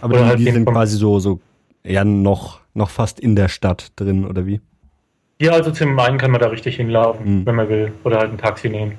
[0.00, 1.40] Aber die, halt die sind quasi so, so
[1.82, 4.60] eher noch, noch fast in der Stadt drin, oder wie?
[5.40, 7.46] Ja, also zum einen kann man da richtig hinlaufen, mhm.
[7.46, 8.92] wenn man will, oder halt ein Taxi nehmen.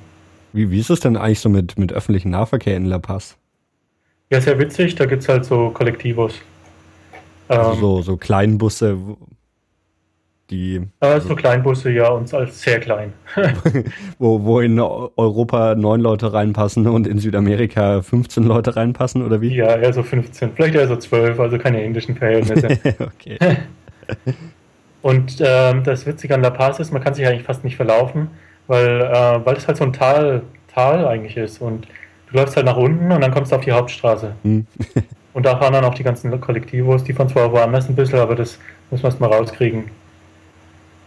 [0.53, 3.37] Wie, wie ist es denn eigentlich so mit, mit öffentlichem Nahverkehr in La Paz?
[4.31, 4.95] Ja, sehr witzig.
[4.95, 6.35] Da gibt es halt so Kollektivos.
[7.47, 8.97] Also ähm, so, so Kleinbusse,
[10.49, 10.81] die.
[10.99, 13.13] Äh, so Kleinbusse, ja, und als sehr klein.
[14.19, 19.55] wo, wo in Europa neun Leute reinpassen und in Südamerika 15 Leute reinpassen, oder wie?
[19.55, 22.67] Ja, eher so 15, vielleicht eher so 12, also keine indischen Verhältnisse.
[22.99, 23.37] okay.
[25.01, 28.29] und ähm, das Witzige an La Paz ist, man kann sich eigentlich fast nicht verlaufen
[28.69, 31.87] weil, äh, weil es halt so ein Tal, Tal eigentlich ist und
[32.31, 34.35] du läufst halt nach unten und dann kommst du auf die Hauptstraße.
[34.43, 34.65] Hm.
[35.33, 38.35] und da fahren dann auch die ganzen Kollektivos, die fahren zwar woanders ein bisschen, aber
[38.35, 38.59] das
[38.91, 39.85] muss man erst mal rauskriegen.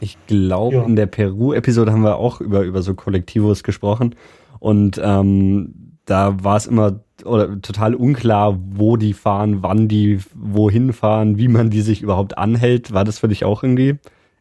[0.03, 0.83] Ich glaube, ja.
[0.83, 4.17] in der Peru-Episode haben wir auch über, über so Kollektivos gesprochen
[4.59, 10.93] und ähm, da war es immer oder total unklar, wo die fahren, wann die wohin
[10.93, 12.93] fahren, wie man die sich überhaupt anhält.
[12.93, 13.95] War das für dich auch irgendwie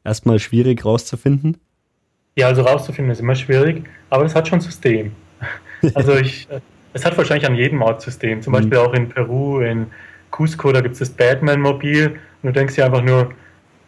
[0.04, 1.58] erstmal schwierig rauszufinden?
[2.36, 5.12] Ja, also rauszufinden ist immer schwierig, aber es hat schon System.
[5.96, 6.60] Also ich, äh,
[6.94, 8.44] es hat wahrscheinlich an jedem Ort System.
[8.44, 8.58] Zum mhm.
[8.58, 9.88] Beispiel auch in Peru, in
[10.30, 13.34] Cusco, da gibt es das Batman-Mobil und du denkst dir einfach nur,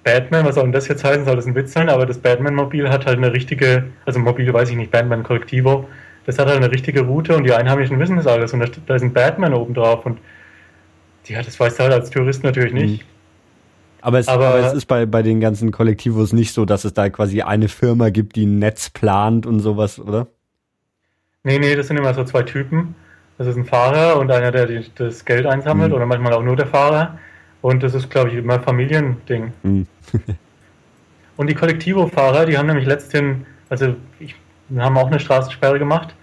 [0.04, 1.26] Batman, was soll denn das jetzt heißen?
[1.26, 1.90] Soll das ein Witz sein?
[1.90, 5.88] Aber das Batman-Mobil hat halt eine richtige, also Mobil weiß ich nicht, Batman Kollektivo,
[6.26, 8.96] das hat halt eine richtige Route und die Einheimischen wissen das alles und da, da
[8.96, 10.20] ist ein Batman oben drauf und
[11.26, 13.02] ja, das weißt du halt als Tourist natürlich nicht.
[13.02, 13.08] Mhm.
[14.02, 16.94] Aber es, aber, aber es ist bei, bei den ganzen Kollektivos nicht so, dass es
[16.94, 20.28] da quasi eine Firma gibt, die ein Netz plant und sowas, oder?
[21.44, 22.96] Nee, nee, das sind immer so zwei Typen.
[23.38, 25.96] Das ist ein Fahrer und einer, der die, das Geld einsammelt mhm.
[25.96, 27.18] oder manchmal auch nur der Fahrer.
[27.62, 29.54] Und das ist, glaube ich, immer Familiending.
[29.64, 29.88] Mhm.
[31.38, 34.36] und die Kollektivo-Fahrer, die haben nämlich letztens, also ich,
[34.78, 36.16] haben auch eine Straßensperre gemacht,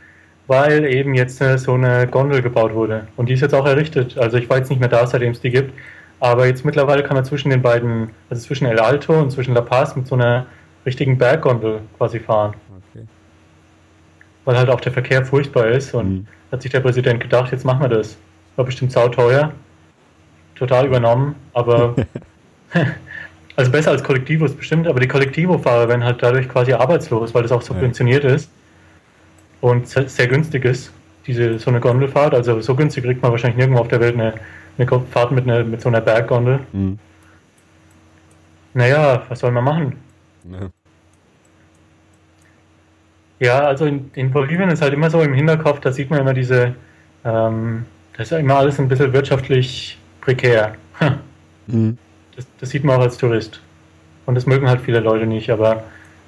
[0.47, 3.07] weil eben jetzt äh, so eine Gondel gebaut wurde.
[3.17, 4.19] Und die ist jetzt auch errichtet.
[4.19, 5.73] Also ich war jetzt nicht mehr da, seitdem es die gibt.
[6.19, 9.63] Aber jetzt mittlerweile kann man zwischen den beiden, also zwischen El Alto und zwischen La
[9.63, 10.47] Paz mit so einer
[10.85, 12.55] richtigen Berggondel quasi fahren.
[12.93, 13.07] Okay.
[14.45, 16.27] Weil halt auch der Verkehr furchtbar ist und mhm.
[16.53, 18.19] hat sich der Präsident gedacht, jetzt machen wir das.
[18.57, 19.53] War bestimmt sauteuer,
[20.55, 21.95] total übernommen, aber
[23.61, 27.53] also besser als Kollektivos bestimmt, aber die Kollektivofahrer werden halt dadurch quasi arbeitslos, weil das
[27.53, 28.31] auch subventioniert ja.
[28.31, 28.51] ist
[29.61, 30.93] und sehr günstig ist,
[31.27, 32.35] diese so eine Gondelfahrt.
[32.35, 34.35] Also so günstig kriegt man wahrscheinlich nirgendwo auf der Welt eine,
[34.79, 36.61] eine Fahrt mit, eine, mit so einer Berggondel.
[36.73, 36.99] Mhm.
[38.73, 39.97] Naja, was soll man machen?
[40.51, 40.71] Ja.
[43.41, 46.35] Ja, also in, in, Bolivien ist halt immer so im Hinterkopf, da sieht man immer
[46.35, 46.75] diese,
[47.25, 50.77] ähm, das ist ja immer alles ein bisschen wirtschaftlich prekär.
[51.67, 51.99] Mhm.
[52.41, 53.61] Das, das, sieht man auch als Tourist.
[54.25, 55.83] Und das mögen halt viele Leute nicht, aber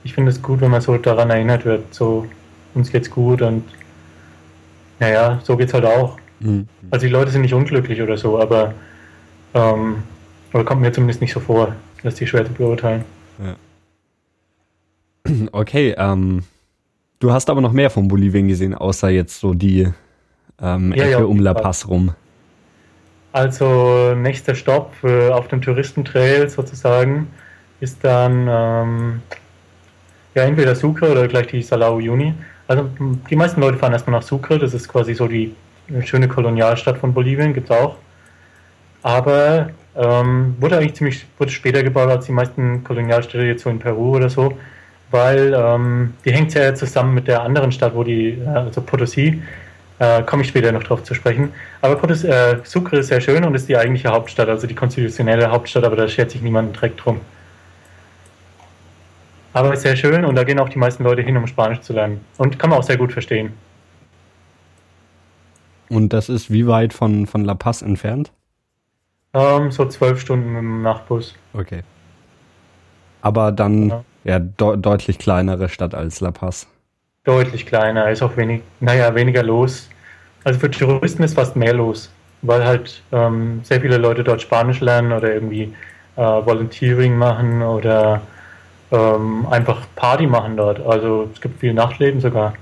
[0.04, 2.26] ich finde es gut, wenn man so daran erinnert wird, so
[2.74, 3.64] uns geht's gut und
[5.00, 6.18] naja, so geht's halt auch.
[6.40, 6.68] Mhm.
[6.90, 8.74] Also die Leute sind nicht unglücklich oder so, aber
[9.54, 10.02] ähm,
[10.52, 13.04] oder kommt mir zumindest nicht so vor, dass die schwer zu beurteilen.
[13.38, 13.56] Ja.
[15.52, 16.42] Okay, ähm,
[17.20, 19.88] du hast aber noch mehr von Bolivien gesehen, außer jetzt so die
[20.60, 22.12] ähm, Ecke ja, ja, um La Paz rum.
[23.32, 27.28] Also nächster Stopp äh, auf dem Touristentrail sozusagen
[27.80, 29.22] ist dann ähm,
[30.34, 32.34] ja entweder Sucre oder gleich die Salau Uyuni.
[32.68, 32.88] Also
[33.28, 35.54] die meisten Leute fahren erstmal nach Sucre, das ist quasi so die
[36.04, 37.96] schöne Kolonialstadt von Bolivien, gibt es auch.
[39.02, 43.78] Aber ähm, wurde eigentlich ziemlich wurde später gebaut als die meisten Kolonialstädte jetzt so in
[43.78, 44.56] Peru oder so,
[45.10, 49.40] weil ähm, die hängt ja zusammen mit der anderen Stadt, wo die, äh, also Potosí,
[50.02, 51.52] äh, komme ich später noch drauf zu sprechen.
[51.80, 55.84] Aber äh, Sucre ist sehr schön und ist die eigentliche Hauptstadt, also die konstitutionelle Hauptstadt,
[55.84, 57.20] aber da schert sich niemand direkt drum.
[59.52, 61.92] Aber ist sehr schön und da gehen auch die meisten Leute hin, um Spanisch zu
[61.92, 62.24] lernen.
[62.36, 63.52] Und kann man auch sehr gut verstehen.
[65.88, 68.32] Und das ist wie weit von, von La Paz entfernt?
[69.34, 71.36] Ähm, so zwölf Stunden im Nachtbus.
[71.52, 71.82] Okay.
[73.20, 76.66] Aber dann ja, ja de deutlich kleinere Stadt als La Paz.
[77.24, 79.88] Deutlich kleiner, ist auch wenig, naja, weniger los.
[80.44, 82.10] Also für Touristen ist fast mehr los,
[82.42, 85.72] weil halt ähm, sehr viele Leute dort Spanisch lernen oder irgendwie
[86.16, 88.20] äh, Volunteering machen oder
[88.90, 90.84] ähm, einfach Party machen dort.
[90.84, 92.54] Also es gibt viel Nachtleben sogar.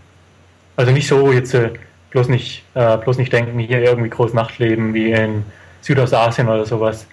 [0.76, 1.70] Also nicht so jetzt äh,
[2.11, 5.45] bloß nicht äh, bloß nicht denken, hier irgendwie groß Nachtleben wie in
[5.81, 7.07] Südostasien oder sowas.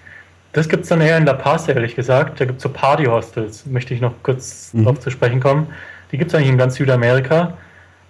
[0.52, 2.40] Das gibt es dann eher in La Paz, ehrlich gesagt.
[2.40, 4.84] Da gibt es so Party-Hostels, möchte ich noch kurz mhm.
[4.84, 5.68] drauf zu sprechen kommen.
[6.10, 7.54] Die gibt es eigentlich in ganz Südamerika.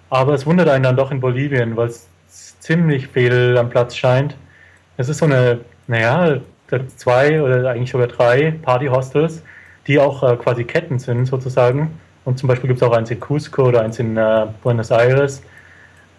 [0.09, 4.35] Aber es wundert einen dann doch in Bolivien, weil es ziemlich viel am Platz scheint.
[4.97, 6.39] Es ist so eine, naja,
[6.97, 9.43] zwei oder eigentlich sogar drei Party-Hostels
[9.89, 11.99] die auch äh, quasi Ketten sind sozusagen.
[12.23, 15.41] Und zum Beispiel gibt es auch eins in Cusco oder eins in äh, Buenos Aires.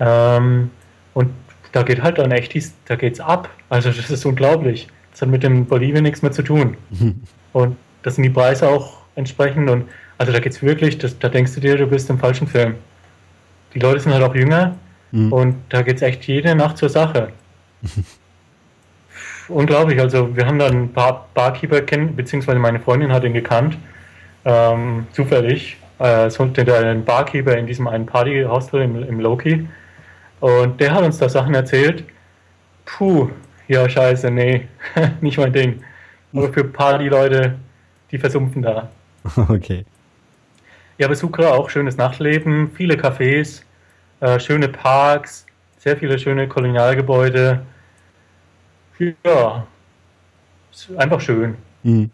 [0.01, 0.71] Ähm,
[1.15, 1.31] und
[1.73, 2.53] da geht halt dann echt,
[2.87, 3.49] da geht's ab.
[3.69, 4.89] Also das ist unglaublich.
[5.13, 6.77] Das hat mit dem Bolivien nichts mehr zu tun.
[7.53, 9.71] Und das sind die Preise auch entsprechend.
[9.71, 9.85] Und
[10.19, 12.75] also da geht's wirklich, das, da denkst du dir, du bist im falschen Film.
[13.75, 14.77] Die Leute sind halt auch jünger
[15.13, 15.33] mhm.
[15.33, 17.29] und da geht's echt jede Nacht zur Sache.
[19.51, 20.01] unglaublich.
[20.01, 23.77] Also wir haben da ein paar Barkeeper kennen, beziehungsweise meine Freundin hat ihn gekannt,
[24.45, 25.77] ähm, zufällig.
[25.99, 29.69] Äh, so ein Barkeeper in diesem einen Partyhostel im, im Loki.
[30.41, 32.05] Und der hat uns da Sachen erzählt.
[32.87, 33.29] Puh,
[33.69, 34.67] ja scheiße, nee,
[35.21, 35.83] nicht mein Ding.
[36.33, 37.57] Nur für Party-Leute,
[38.11, 38.91] die versumpfen da.
[39.49, 39.85] Okay.
[40.97, 43.63] Ja, aber Sucre auch schönes Nachtleben, viele Cafés,
[44.21, 45.47] äh, schöne Parks,
[45.79, 47.65] sehr viele schöne Kolonialgebäude.
[49.25, 49.67] Ja,
[50.71, 51.57] ist einfach schön.
[51.83, 52.11] Mhm.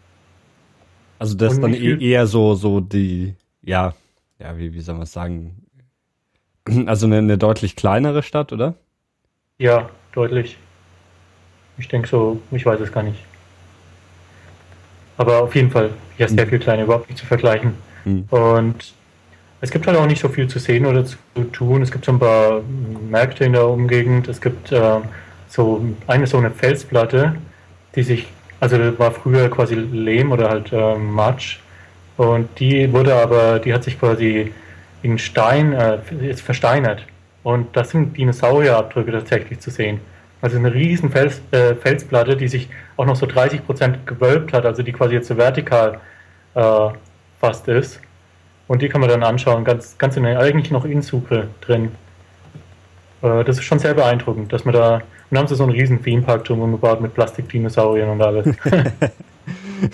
[1.19, 3.93] Also das ist dann e eher so, so die, ja,
[4.39, 5.63] ja, wie, wie soll man es sagen?
[6.85, 8.75] Also eine, eine, deutlich kleinere Stadt, oder?
[9.57, 10.57] Ja, deutlich.
[11.77, 13.19] Ich denke so, ich weiß es gar nicht.
[15.15, 16.49] Aber auf jeden Fall, ja, sehr mhm.
[16.49, 17.73] viel kleiner, überhaupt nicht zu vergleichen.
[18.03, 18.25] Mhm.
[18.29, 18.93] Und
[19.61, 21.17] es gibt halt auch nicht so viel zu sehen oder zu
[21.51, 21.81] tun.
[21.81, 22.61] Es gibt so ein paar
[23.09, 24.27] Märkte in der Umgegend.
[24.27, 24.99] Es gibt äh,
[25.47, 27.35] so eine so eine Felsplatte,
[27.95, 28.27] die sich,
[28.59, 31.59] also war früher quasi Lehm oder halt äh, Matsch
[32.17, 34.51] und die wurde aber, die hat sich quasi
[35.03, 37.05] in Stein, äh, ist versteinert
[37.43, 39.99] und das sind Dinosaurierabdrücke tatsächlich zu sehen.
[40.41, 44.65] Also eine riesen Fels, äh, Felsplatte, die sich auch noch so 30 Prozent gewölbt hat,
[44.65, 45.99] also die quasi jetzt so vertikal
[46.55, 46.89] äh,
[47.39, 47.99] fast ist.
[48.67, 51.91] Und die kann man dann anschauen, ganz, ganz in der, eigentlich noch in Sucre drin.
[53.21, 56.01] Äh, das ist schon sehr beeindruckend, dass man da und haben sie so einen riesen
[56.01, 58.47] Themepark drumherum gebaut mit Plastikdinosauriern und alles.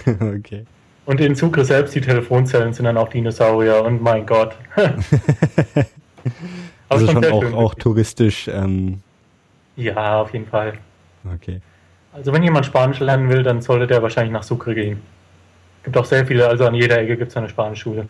[0.05, 0.65] okay.
[1.05, 4.55] Und in Sucre selbst, die Telefonzellen sind dann auch Dinosaurier und mein Gott.
[6.89, 8.47] Also schon, auch, auch touristisch.
[8.47, 9.01] Ähm
[9.75, 10.73] ja, auf jeden Fall.
[11.33, 11.59] Okay.
[12.13, 15.01] Also wenn jemand Spanisch lernen will, dann sollte der wahrscheinlich nach Sucre gehen.
[15.83, 18.07] Gibt auch sehr viele, also an jeder Ecke gibt es eine Spanischschule.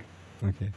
[0.47, 0.71] Okay.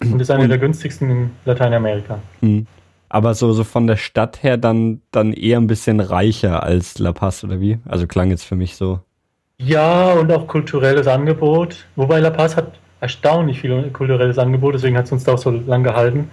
[0.00, 2.20] Und ist eine Und, der günstigsten in Lateinamerika.
[2.40, 2.64] Mh.
[3.08, 7.12] Aber so, so von der Stadt her dann, dann eher ein bisschen reicher als La
[7.12, 7.78] Paz oder wie?
[7.86, 9.00] Also klang jetzt für mich so.
[9.58, 11.86] Ja, und auch kulturelles Angebot.
[11.96, 15.50] Wobei La Paz hat erstaunlich viel kulturelles Angebot, deswegen hat es uns da auch so
[15.50, 16.30] lang gehalten.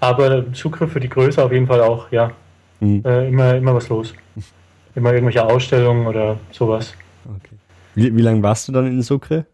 [0.00, 2.32] Aber Zugriff für die Größe auf jeden Fall auch, ja.
[2.80, 3.02] Mhm.
[3.04, 4.14] Äh, immer, immer was los.
[4.96, 6.94] Immer irgendwelche Ausstellungen oder sowas.
[7.24, 7.56] Okay.
[7.96, 9.44] Wie, wie lange warst du dann in Sucre?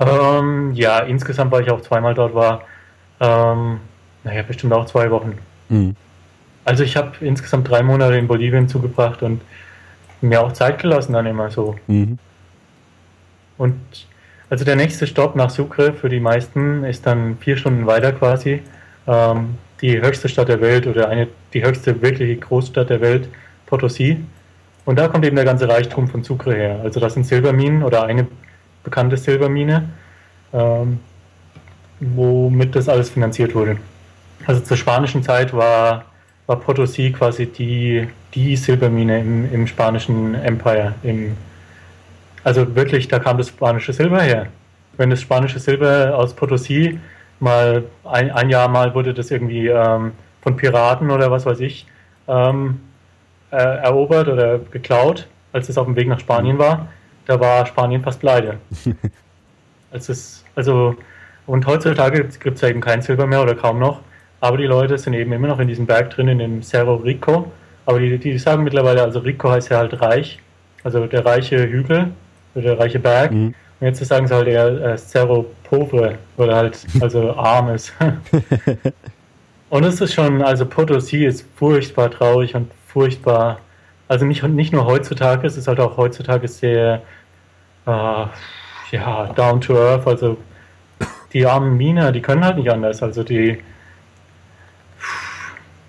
[0.00, 2.62] Ähm, ja, insgesamt, weil ich auch zweimal dort war,
[3.20, 3.80] ähm,
[4.24, 5.38] naja, bestimmt auch zwei Wochen.
[5.68, 5.94] Mhm.
[6.64, 9.40] Also ich habe insgesamt drei Monate in Bolivien zugebracht und
[10.20, 11.76] mir auch Zeit gelassen dann immer so.
[11.86, 12.18] Mhm.
[13.58, 13.78] Und
[14.48, 18.62] also der nächste Stopp nach Sucre für die meisten ist dann vier Stunden weiter quasi.
[19.06, 23.28] Ähm, die höchste Stadt der Welt oder eine, die höchste wirkliche Großstadt der Welt,
[23.68, 24.18] Potosí.
[24.84, 26.80] Und da kommt eben der ganze Reichtum von Sucre her.
[26.82, 28.26] Also das sind Silberminen oder eine
[28.84, 29.88] bekannte Silbermine,
[30.52, 31.00] ähm,
[32.00, 33.76] womit das alles finanziert wurde.
[34.46, 36.04] Also zur spanischen Zeit war,
[36.46, 40.94] war Potosí quasi die, die Silbermine im, im spanischen Empire.
[41.02, 41.36] Im,
[42.42, 44.46] also wirklich, da kam das spanische Silber her.
[44.96, 46.98] Wenn das spanische Silber aus Potosí
[47.38, 50.12] mal ein, ein Jahr mal wurde das irgendwie ähm,
[50.42, 51.86] von Piraten oder was weiß ich
[52.28, 52.80] ähm,
[53.50, 56.88] äh, erobert oder geklaut, als es auf dem Weg nach Spanien war.
[57.30, 58.58] Da war Spanien fast pleite.
[59.92, 60.96] es, also,
[61.46, 64.00] und heutzutage gibt es ja eben kein Silber mehr oder kaum noch.
[64.40, 67.52] Aber die Leute sind eben immer noch in diesem Berg drin, in dem Cerro Rico.
[67.86, 70.40] Aber die, die sagen mittlerweile, also Rico heißt ja halt reich,
[70.82, 72.08] also der reiche Hügel,
[72.56, 73.30] der reiche Berg.
[73.30, 73.54] Mhm.
[73.78, 77.92] Und jetzt sagen sie halt eher äh, Cerro Pobre oder halt, also armes.
[79.70, 83.60] und es ist schon, also Potosí ist furchtbar traurig und furchtbar,
[84.08, 87.02] also nicht, nicht nur heutzutage, es ist halt auch heutzutage sehr,
[87.86, 88.26] äh,
[88.90, 90.36] ja, down to earth, also
[91.32, 93.58] die armen Miner, die können halt nicht anders, also die,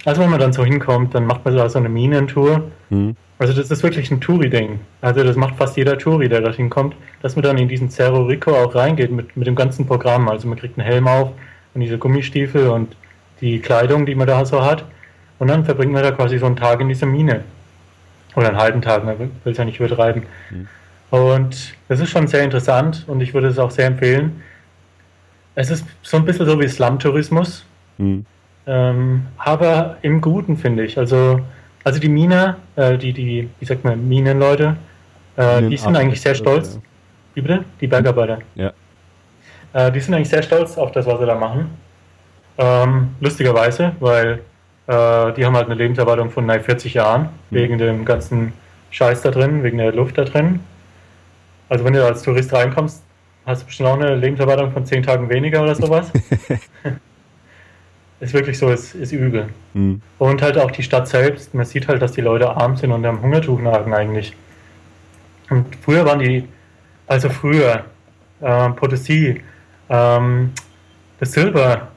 [0.05, 2.71] also wenn man dann so hinkommt, dann macht man so eine Minentour.
[2.89, 3.15] Mhm.
[3.41, 4.79] Also das ist wirklich ein Touri-Ding.
[5.01, 8.25] Also das macht fast jeder Touri, der dorthin kommt, dass man dann in diesen Cerro
[8.25, 10.29] Rico auch reingeht mit, mit dem ganzen Programm.
[10.29, 11.31] Also man kriegt einen Helm auf
[11.73, 12.95] und diese Gummistiefel und
[13.41, 14.85] die Kleidung, die man da so hat.
[15.39, 17.43] Und dann verbringt man da quasi so einen Tag in dieser Mine.
[18.35, 20.23] Oder einen halben Tag, man will es ja nicht übertreiben.
[20.51, 20.67] Mhm.
[21.11, 24.41] Und das ist schon sehr interessant und ich würde es auch sehr empfehlen.
[25.55, 27.65] Es ist so ein bisschen so wie Slum-Tourismus.
[27.97, 28.25] Mhm.
[28.65, 30.97] Ähm, aber im Guten, finde ich.
[30.97, 31.41] Also,
[31.83, 34.77] also die Miner, äh, die, die, wie sagt man, Minenleute,
[35.35, 36.75] äh, die sind eigentlich sehr stolz.
[36.75, 36.81] Ja.
[37.33, 37.65] Wie bitte?
[37.81, 38.39] Die Bergarbeiter.
[38.55, 38.71] Ja.
[39.73, 41.71] Äh, die sind eigentlich sehr stolz auf das, was sie da machen.
[42.57, 44.41] Ähm, lustigerweise, weil
[44.87, 47.55] äh, die haben halt eine Lebenserwartung von 40 Jahren, mhm.
[47.55, 48.53] wegen dem ganzen
[48.91, 50.61] Scheiß da drin, wegen der Luft da drin.
[51.71, 53.01] Also wenn du als Tourist reinkommst,
[53.45, 56.11] hast du bestimmt auch eine Lebenserwartung von 10 Tagen weniger oder sowas.
[58.19, 59.47] ist wirklich so, ist, ist übel.
[59.73, 60.01] Mhm.
[60.19, 63.05] Und halt auch die Stadt selbst, man sieht halt, dass die Leute arm sind und
[63.05, 64.35] am Hungertuch nagen eigentlich.
[65.49, 66.45] Und früher waren die,
[67.07, 67.85] also früher,
[68.41, 69.39] äh, Potosí,
[69.87, 70.51] ähm,
[71.21, 71.87] das Silber,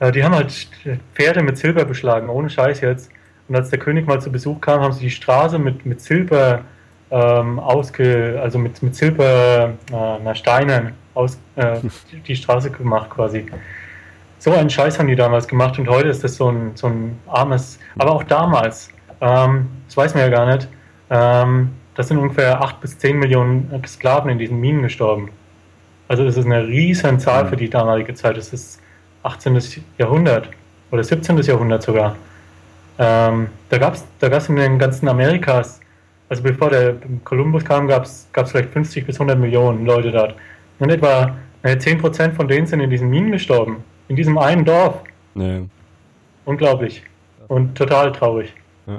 [0.00, 0.68] äh, die haben halt
[1.14, 3.08] Pferde mit Silber beschlagen, ohne Scheiß jetzt.
[3.46, 6.64] Und als der König mal zu Besuch kam, haben sie die Straße mit, mit Silber
[7.12, 11.76] ähm, ausge, also mit, mit Silber, äh, Steinen aus, äh,
[12.26, 13.46] die Straße gemacht quasi
[14.42, 17.16] so einen Scheiß haben die damals gemacht und heute ist das so ein, so ein
[17.28, 18.88] armes, aber auch damals,
[19.20, 20.66] ähm, das weiß man ja gar nicht,
[21.10, 25.30] ähm, das sind ungefähr 8 bis 10 Millionen Sklaven in diesen Minen gestorben.
[26.08, 28.36] Also das ist eine riesen Zahl für die damalige Zeit.
[28.36, 28.80] Das ist
[29.22, 29.60] 18.
[29.98, 30.48] Jahrhundert
[30.90, 31.38] oder 17.
[31.42, 32.16] Jahrhundert sogar.
[32.98, 35.80] Ähm, da gab es da gab's in den ganzen Amerikas,
[36.32, 40.34] also bevor der Kolumbus kam, gab es vielleicht 50 bis 100 Millionen Leute dort.
[40.78, 43.84] Und etwa 10% von denen sind in diesen Minen gestorben.
[44.08, 45.02] In diesem einen Dorf.
[45.34, 45.68] Nee.
[46.46, 47.02] Unglaublich.
[47.48, 48.54] Und total traurig.
[48.86, 48.98] Ja.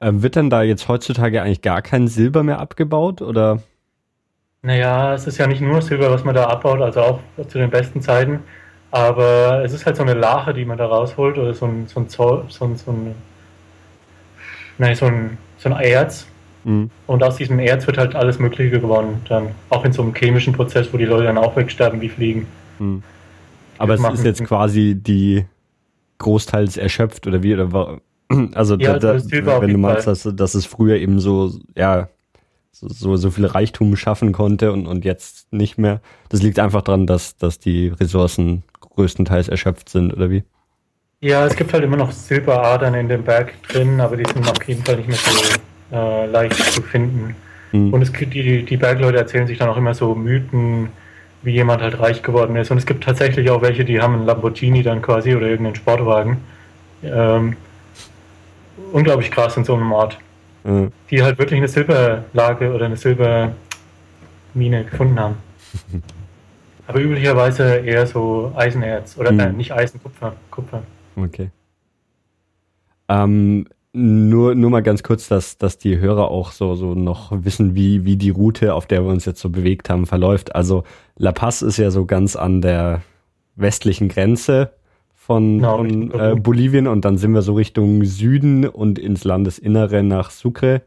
[0.00, 3.22] Ähm, wird denn da jetzt heutzutage eigentlich gar kein Silber mehr abgebaut?
[3.22, 3.62] Oder?
[4.62, 7.70] Naja, es ist ja nicht nur Silber, was man da abbaut, also auch zu den
[7.70, 8.40] besten Zeiten.
[8.90, 12.00] Aber es ist halt so eine Lache, die man da rausholt, oder so ein, so
[12.00, 13.14] ein, Zoll, so ein, so ein,
[14.78, 16.26] nein, so ein, so ein Erz.
[16.64, 16.90] Mhm.
[17.06, 19.22] Und aus diesem Erz wird halt alles Mögliche gewonnen.
[19.28, 22.46] Dann auch in so einem chemischen Prozess, wo die Leute dann auch wegsterben wie Fliegen.
[22.78, 23.02] Mhm.
[23.78, 25.46] Aber es ist jetzt quasi die
[26.18, 28.00] großteils erschöpft oder wie oder war,
[28.54, 32.08] also ja, da, da, wenn du meinst, dass, dass es früher eben so ja
[32.72, 36.00] so, so viel Reichtum schaffen konnte und, und jetzt nicht mehr.
[36.28, 40.44] Das liegt einfach daran, dass, dass die Ressourcen größtenteils erschöpft sind, oder wie?
[41.20, 44.66] Ja, es gibt halt immer noch Silberadern in dem Berg drin, aber die sind auf
[44.66, 45.60] jeden Fall nicht mehr so
[45.92, 47.34] äh, leicht zu finden.
[47.72, 47.92] Mhm.
[47.92, 50.88] Und es, die, die Bergleute erzählen sich dann auch immer so Mythen,
[51.42, 52.70] wie jemand halt reich geworden ist.
[52.70, 56.38] Und es gibt tatsächlich auch welche, die haben einen Lamborghini dann quasi oder irgendeinen Sportwagen.
[57.02, 57.56] Ähm,
[58.92, 60.18] unglaublich krass in so einem Ort.
[60.64, 60.92] Mhm.
[61.10, 63.54] Die halt wirklich eine Silberlage oder eine Silbermine
[64.90, 65.36] gefunden haben.
[66.86, 69.40] Aber üblicherweise eher so Eisenerz oder mhm.
[69.40, 70.34] äh, nicht Eisen, Kupfer.
[70.50, 70.82] Kupfer.
[71.16, 71.50] Okay.
[73.08, 77.74] Ähm, nur, nur mal ganz kurz, dass, dass die Hörer auch so, so noch wissen,
[77.74, 80.54] wie, wie die Route, auf der wir uns jetzt so bewegt haben, verläuft.
[80.54, 80.84] Also
[81.16, 83.02] La Paz ist ja so ganz an der
[83.56, 84.72] westlichen Grenze
[85.14, 90.02] von, genau, von äh, Bolivien und dann sind wir so Richtung Süden und ins Landesinnere
[90.02, 90.82] nach Sucre.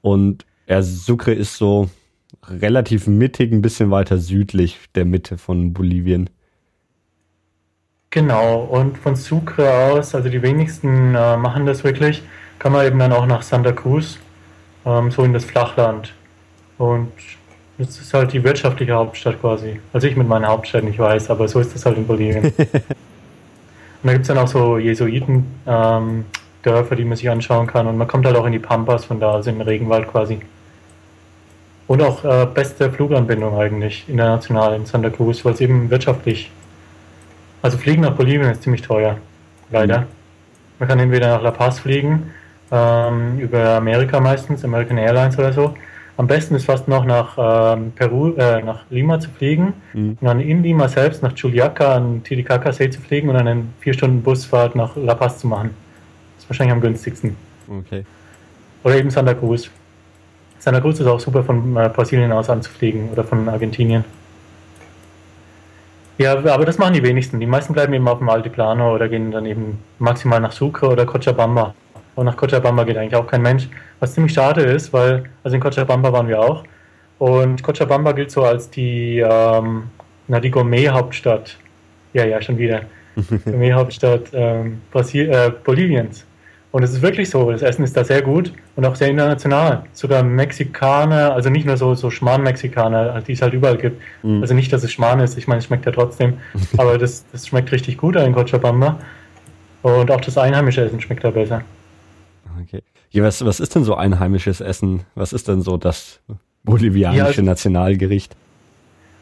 [0.00, 1.90] Und ja, Sucre ist so
[2.48, 6.30] relativ mittig, ein bisschen weiter südlich der Mitte von Bolivien.
[8.14, 12.22] Genau, und von Sucre aus, also die wenigsten äh, machen das wirklich,
[12.60, 14.20] kann man eben dann auch nach Santa Cruz,
[14.86, 16.14] ähm, so in das Flachland.
[16.78, 17.10] Und
[17.76, 19.80] das ist halt die wirtschaftliche Hauptstadt quasi.
[19.92, 22.44] Also ich mit meiner Hauptstadt nicht weiß, aber so ist das halt in Bolivien.
[22.44, 22.54] und
[24.04, 27.88] da gibt es dann auch so Jesuiten-Dörfer, ähm, die man sich anschauen kann.
[27.88, 30.38] Und man kommt halt auch in die Pampas von da, also in den Regenwald quasi.
[31.88, 36.52] Und auch äh, beste Fluganbindung eigentlich international in Santa Cruz, weil es eben wirtschaftlich
[37.64, 39.16] also Fliegen nach Bolivien ist ziemlich teuer,
[39.70, 40.00] leider.
[40.00, 40.06] Mhm.
[40.78, 42.30] Man kann entweder nach La Paz fliegen,
[42.70, 45.74] ähm, über Amerika meistens, American Airlines oder so.
[46.18, 50.18] Am besten ist fast noch nach ähm, Peru, äh, nach Lima zu fliegen mhm.
[50.20, 53.94] und dann in Lima selbst nach Juliaca an Titicaca-See zu fliegen und dann eine vier
[53.94, 55.70] Stunden Busfahrt nach La Paz zu machen.
[56.36, 57.34] Das ist wahrscheinlich am günstigsten.
[57.66, 58.04] Okay.
[58.82, 59.70] Oder eben Santa Cruz.
[60.58, 64.04] Santa Cruz ist auch super von äh, Brasilien aus anzufliegen oder von Argentinien.
[66.18, 67.40] Ja, aber das machen die wenigsten.
[67.40, 71.06] Die meisten bleiben eben auf dem Altiplano oder gehen dann eben maximal nach Sucre oder
[71.06, 71.74] Cochabamba.
[72.14, 73.68] Und nach Cochabamba geht eigentlich auch kein Mensch.
[73.98, 76.62] Was ziemlich schade ist, weil, also in Cochabamba waren wir auch.
[77.18, 79.84] Und Cochabamba gilt so als die, ähm,
[80.28, 81.56] na, die Gourmet-Hauptstadt.
[82.12, 82.82] Ja, ja, schon wieder.
[83.44, 86.24] Gourmet-Hauptstadt ähm, äh, Boliviens.
[86.74, 89.84] Und es ist wirklich so, das Essen ist da sehr gut und auch sehr international.
[89.92, 94.02] Sogar Mexikaner, also nicht nur so, so Schmarrn-Mexikaner, die es halt überall gibt.
[94.24, 94.40] Mhm.
[94.40, 96.38] Also nicht, dass es Schmarrn ist, ich meine, es schmeckt ja trotzdem,
[96.76, 98.98] aber das, das schmeckt richtig gut in Cochabamba.
[99.82, 101.62] Und auch das einheimische Essen schmeckt da besser.
[102.60, 102.82] Okay.
[103.10, 105.04] Ja, was, was ist denn so einheimisches Essen?
[105.14, 106.18] Was ist denn so das
[106.64, 108.34] bolivianische ja, also, Nationalgericht?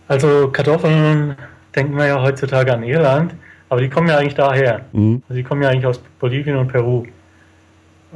[0.08, 1.36] Also Kartoffeln
[1.76, 3.34] denken wir ja heutzutage an Irland,
[3.68, 4.86] aber die kommen ja eigentlich daher.
[4.92, 5.22] Mhm.
[5.28, 7.04] Also die kommen ja eigentlich aus Bolivien und Peru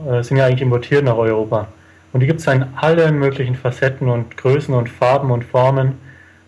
[0.04, 1.68] äh, sind ja eigentlich importiert nach Europa.
[2.12, 5.88] Und die gibt es in allen möglichen Facetten und Größen und Farben und Formen.
[5.88, 5.96] Und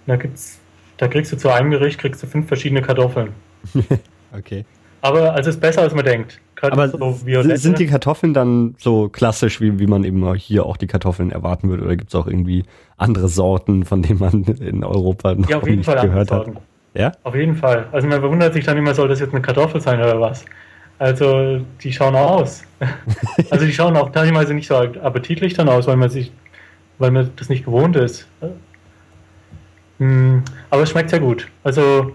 [0.07, 0.59] da gibt's,
[0.97, 3.33] da kriegst du zu einem Gericht kriegst du fünf verschiedene Kartoffeln.
[4.37, 4.65] okay.
[5.01, 6.41] Aber also es ist besser, als man denkt.
[6.57, 10.77] Gerade Aber so sind die Kartoffeln dann so klassisch, wie, wie man eben hier auch
[10.77, 11.85] die Kartoffeln erwarten würde?
[11.85, 12.65] Oder gibt es auch irgendwie
[12.97, 16.51] andere Sorten, von denen man in Europa noch ja, nicht Fall gehört hat?
[16.95, 17.13] Ja?
[17.23, 17.87] Auf jeden Fall.
[17.93, 20.45] Also man bewundert sich dann immer, soll das jetzt eine Kartoffel sein oder was?
[20.99, 22.65] Also die schauen aus.
[23.51, 26.33] also die schauen auch teilweise nicht so appetitlich dann aus, weil man sich,
[26.99, 28.27] weil man das nicht gewohnt ist.
[29.99, 31.49] Hm, aber es schmeckt sehr gut.
[31.63, 32.13] Also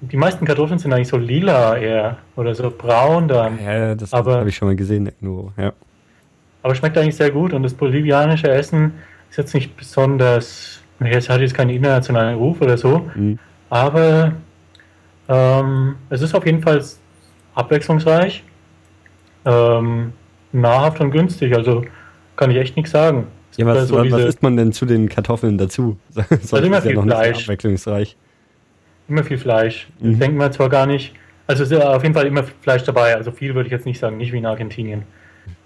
[0.00, 3.58] die meisten Kartoffeln sind eigentlich so lila eher oder so braun dann.
[3.62, 5.72] Ja, das habe ich schon mal gesehen irgendwo, ja.
[6.62, 8.94] Aber schmeckt eigentlich sehr gut und das bolivianische Essen
[9.30, 13.38] ist jetzt nicht besonders, es hat jetzt keinen internationalen Ruf oder so, mhm.
[13.70, 14.32] aber
[15.28, 16.82] ähm, es ist auf jeden Fall
[17.54, 18.42] abwechslungsreich,
[19.44, 20.12] ähm,
[20.52, 21.56] nahrhaft und günstig.
[21.56, 21.84] Also
[22.36, 23.26] kann ich echt nichts sagen.
[23.56, 25.98] Ja, was, so was isst man denn zu den Kartoffeln dazu?
[26.30, 27.42] also immer viel ja Fleisch.
[27.42, 28.16] abwechslungsreich.
[29.08, 29.88] Immer viel Fleisch.
[30.00, 30.18] Mhm.
[30.18, 31.14] Denken wir zwar gar nicht.
[31.46, 33.14] Also es ist auf jeden Fall immer Fleisch dabei.
[33.14, 35.02] Also viel würde ich jetzt nicht sagen, nicht wie in Argentinien.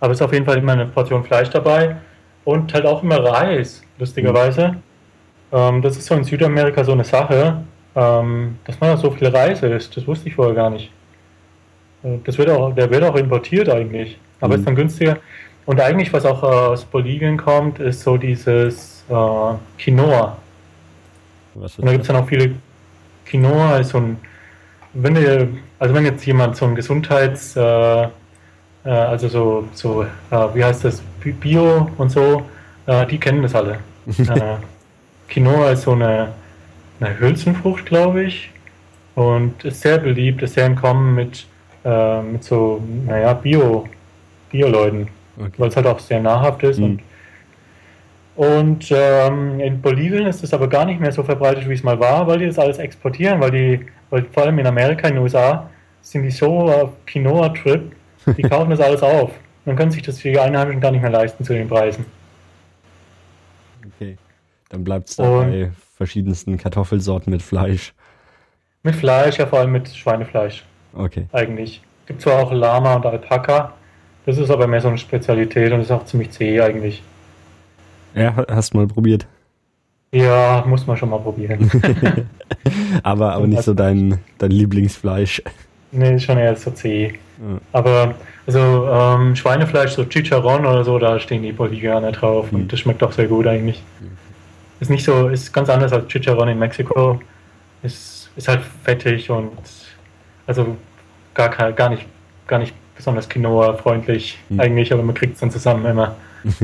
[0.00, 1.96] Aber es ist auf jeden Fall immer eine Portion Fleisch dabei.
[2.44, 4.68] Und halt auch immer Reis, lustigerweise.
[4.68, 4.76] Mhm.
[5.52, 7.62] Ähm, das ist so in Südamerika so eine Sache,
[7.94, 9.96] ähm, dass man so viel Reis isst.
[9.96, 10.90] Das wusste ich vorher gar nicht.
[12.02, 14.60] Das wird auch, der wird auch importiert eigentlich, aber mhm.
[14.60, 15.18] ist dann günstiger.
[15.64, 20.36] Und eigentlich, was auch äh, aus Bolivien kommt, ist so dieses äh, Quinoa.
[21.54, 22.54] und da gibt es dann auch viele
[23.26, 24.16] Quinoa ist so ein,
[24.94, 28.08] wenn ihr, also wenn jetzt jemand so ein Gesundheits, äh, äh,
[28.84, 30.08] also so, so äh,
[30.54, 32.46] wie heißt das, Bio und so,
[32.86, 33.80] äh, die kennen das alle.
[35.28, 36.32] Quinoa ist so eine,
[37.00, 38.50] eine Hülsenfrucht, glaube ich,
[39.16, 41.46] und ist sehr beliebt, ist sehr im Kommen mit
[41.86, 43.86] äh, mit so, naja, Bio,
[44.50, 45.08] Bio-Leuten,
[45.38, 45.52] okay.
[45.56, 46.80] weil es halt auch sehr nahrhaft ist.
[46.80, 47.00] Mhm.
[48.34, 51.84] Und, und ähm, in Bolivien ist es aber gar nicht mehr so verbreitet, wie es
[51.84, 55.14] mal war, weil die das alles exportieren, weil die, weil vor allem in Amerika, in
[55.14, 55.70] den USA,
[56.02, 57.92] sind die so auf Quinoa-Trip,
[58.36, 59.30] die kaufen das alles auf.
[59.64, 62.04] Man kann sich das für die Einheimischen gar nicht mehr leisten zu den Preisen.
[63.86, 64.16] Okay.
[64.68, 67.94] Dann bleibt es bei verschiedensten Kartoffelsorten mit Fleisch.
[68.82, 70.64] Mit Fleisch, ja vor allem mit Schweinefleisch.
[70.96, 71.26] Okay.
[71.32, 71.82] Eigentlich.
[72.06, 73.72] Gibt zwar auch Lama und Alpaka,
[74.26, 77.02] das ist aber mehr so eine Spezialität und ist auch ziemlich zäh eigentlich.
[78.14, 79.26] Ja, hast du mal probiert.
[80.12, 81.70] Ja, muss man schon mal probieren.
[83.02, 85.42] aber aber nicht so dein, dein Lieblingsfleisch.
[85.92, 87.08] Nee, schon eher so zäh.
[87.08, 87.60] Ja.
[87.72, 88.14] Aber
[88.46, 92.60] also ähm, Schweinefleisch, so Chicharron oder so, da stehen die Bolivianer drauf mhm.
[92.60, 93.82] und das schmeckt auch sehr gut eigentlich.
[94.00, 94.16] Mhm.
[94.80, 97.20] Ist nicht so, ist ganz anders als Chicharron in Mexiko.
[97.82, 99.52] Ist, ist halt fettig und
[100.46, 100.76] also
[101.34, 102.06] gar, gar nicht,
[102.46, 104.60] gar nicht besonders Quinoa-freundlich mhm.
[104.60, 106.16] eigentlich, aber man kriegt es dann zusammen immer.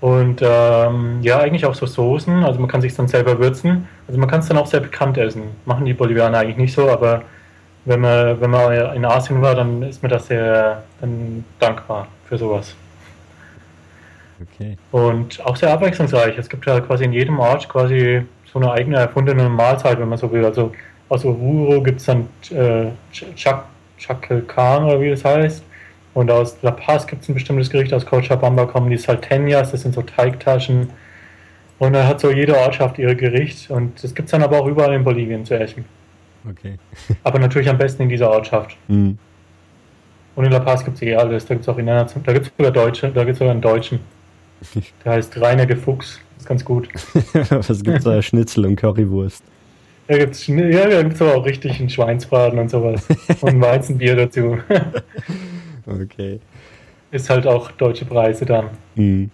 [0.00, 3.88] Und ähm, ja, eigentlich auch so Soßen, also man kann sich dann selber würzen.
[4.06, 5.44] Also man kann es dann auch sehr bekannt essen.
[5.64, 7.22] Machen die Bolivianer eigentlich nicht so, aber
[7.86, 10.82] wenn man, wenn man in Asien war, dann ist mir das sehr
[11.58, 12.74] dankbar für sowas.
[14.42, 14.76] Okay.
[14.90, 16.36] Und auch sehr abwechslungsreich.
[16.36, 20.18] Es gibt ja quasi in jedem Ort quasi so eine eigene erfundene Mahlzeit, wenn man
[20.18, 20.44] so will.
[20.44, 20.72] Also
[21.08, 22.90] aus Oruro gibt es dann äh,
[23.96, 25.64] Chakelkan oder wie das heißt.
[26.14, 29.82] Und aus La Paz gibt es ein bestimmtes Gericht, aus Cochabamba kommen die Salteñas, das
[29.82, 30.90] sind so Teigtaschen.
[31.80, 34.66] Und da hat so jede Ortschaft ihre Gericht und das gibt es dann aber auch
[34.66, 35.84] überall in Bolivien zu essen.
[36.48, 36.78] Okay.
[37.24, 38.76] aber natürlich am besten in dieser Ortschaft.
[38.86, 39.18] Mhm.
[40.36, 41.46] Und in La Paz gibt es eh alles.
[41.46, 43.52] Da gibt es auch in der da gibt es sogar Deutsche, da gibt es sogar
[43.52, 44.00] einen Deutschen.
[45.04, 46.20] Der heißt Rainer de Fuchs.
[46.34, 46.88] Das ist ganz gut.
[47.50, 48.20] Was gibt es da?
[48.22, 49.44] Schnitzel und Currywurst.
[50.06, 53.06] Da gibt es ja, aber auch richtig einen Schweinsbraten und sowas.
[53.40, 54.58] und Weizenbier dazu.
[55.86, 56.40] Okay.
[57.10, 58.70] Ist halt auch deutsche Preise dann.
[58.94, 59.30] Mhm.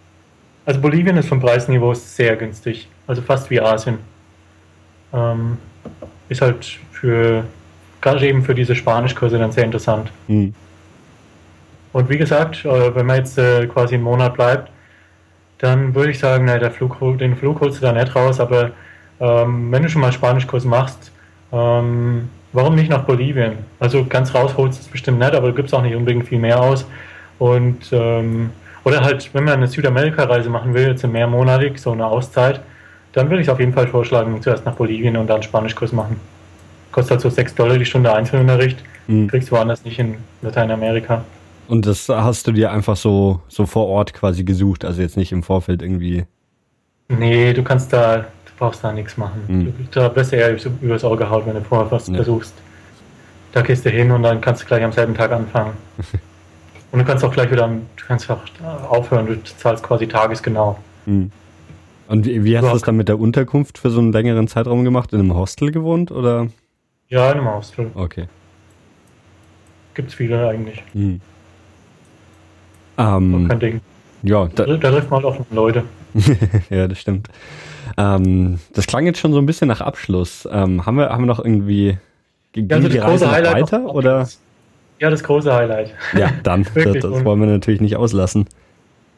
[0.65, 2.89] Also Bolivien ist vom Preisniveau sehr günstig.
[3.07, 3.99] Also fast wie Asien.
[5.13, 5.59] Ähm,
[6.29, 7.45] ist halt für,
[8.01, 10.11] gerade eben für diese Spanischkurse dann sehr interessant.
[10.27, 10.53] Mhm.
[11.93, 14.71] Und wie gesagt, äh, wenn man jetzt äh, quasi einen Monat bleibt,
[15.59, 18.73] dann würde ich sagen, na, der Flug, den Flug holst du da nicht raus, aber
[19.21, 21.13] ähm, wenn du schon mal Spanischkurs machst,
[21.53, 23.59] ähm, warum nicht nach Bolivien?
[23.79, 26.61] Also ganz rausholst du es bestimmt nicht, aber du gibst auch nicht unbedingt viel mehr
[26.61, 26.87] aus.
[27.39, 28.51] Und ähm,
[28.85, 32.61] oder halt, wenn man eine Südamerika-Reise machen will, jetzt mehrmonatig, so eine Auszeit,
[33.13, 36.17] dann würde ich auf jeden Fall vorschlagen, zuerst nach Bolivien und dann Spanischkurs machen.
[36.93, 38.83] Kostet halt so 6 Dollar die Stunde Einzelunterricht.
[39.07, 39.29] Mhm.
[39.29, 41.25] Kriegst du woanders nicht in Lateinamerika.
[41.69, 45.31] Und das hast du dir einfach so, so vor Ort quasi gesucht, also jetzt nicht
[45.31, 46.25] im Vorfeld irgendwie.
[47.09, 48.25] Nee, du kannst da,
[48.61, 49.41] brauchst da nichts machen.
[49.49, 49.89] Mhm.
[49.91, 52.15] Da wirst du eher übers Auge hauen, wenn du vorher was ja.
[52.15, 52.55] versuchst.
[53.53, 55.73] Da gehst du hin und dann kannst du gleich am selben Tag anfangen.
[56.93, 58.43] und du kannst auch gleich wieder, du kannst auch
[58.89, 60.79] aufhören, du zahlst quasi tagesgenau.
[61.07, 61.33] Mhm.
[62.07, 64.85] Und wie, wie hast du das dann mit der Unterkunft für so einen längeren Zeitraum
[64.85, 65.13] gemacht?
[65.13, 66.49] In einem Hostel gewohnt oder?
[67.09, 67.91] Ja, in einem Hostel.
[67.95, 68.27] Okay.
[69.95, 70.83] Gibt's viele eigentlich.
[70.93, 71.21] Mhm.
[72.99, 73.81] Ähm, kein Ding.
[74.23, 75.85] Ja, da, da trifft man auch Leute.
[76.71, 77.29] ja, das stimmt.
[77.97, 80.49] Ähm, das klang jetzt schon so ein bisschen nach Abschluss.
[80.51, 81.99] Ähm, haben, wir, haben wir noch irgendwie.
[82.53, 83.95] Ging ja, also die Reise Highlight weiter?
[83.95, 84.29] Oder?
[84.99, 85.95] Ja, das große Highlight.
[86.17, 86.67] Ja, dann.
[86.75, 88.47] das, das wollen wir natürlich nicht auslassen.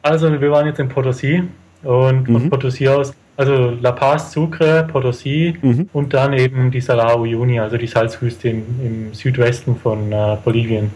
[0.01, 1.43] Also, wir waren jetzt in Potosí
[1.83, 2.49] und von mhm.
[2.49, 5.89] Potosí aus, also La Paz, Sucre, Potosí mhm.
[5.93, 10.91] und dann eben die Salar Uyuni, also die Salzwüste im, im Südwesten von äh, Bolivien.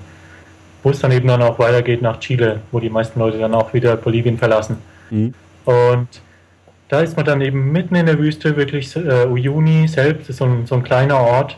[0.84, 3.74] Wo es dann eben dann auch weitergeht nach Chile, wo die meisten Leute dann auch
[3.74, 4.78] wieder Bolivien verlassen.
[5.10, 5.34] Mhm.
[5.66, 6.08] Und
[6.90, 10.46] da ist man dann eben mitten in der Wüste, wirklich äh, Uyuni selbst ist so
[10.46, 11.58] ein, so ein kleiner Ort.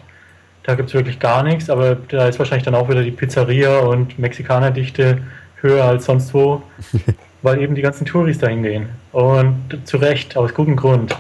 [0.64, 3.80] Da gibt es wirklich gar nichts, aber da ist wahrscheinlich dann auch wieder die Pizzeria
[3.80, 5.20] und Mexikanerdichte
[5.62, 6.62] höher als sonst wo,
[7.42, 8.90] weil eben die ganzen Touris dahin gehen.
[9.12, 11.16] Und zu Recht, aus gutem Grund.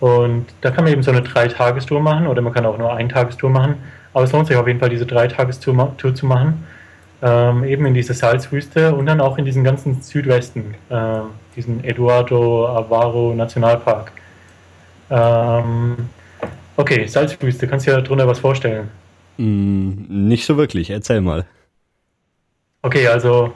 [0.00, 3.08] Und da kann man eben so eine Dreitagestour machen oder man kann auch nur eine
[3.08, 3.76] Tagestour machen.
[4.12, 6.64] Aber es lohnt sich auf jeden Fall, diese Dreitagestour zu machen
[7.22, 11.20] ähm, eben in diese Salzwüste und dann auch in diesen ganzen Südwesten, äh,
[11.56, 14.12] diesen Eduardo Avaro Nationalpark.
[15.10, 15.96] Ähm,
[16.76, 18.90] okay, Salzwüste, kannst du dir darunter was vorstellen?
[19.38, 21.46] Mm, nicht so wirklich, erzähl mal.
[22.82, 23.52] Okay, also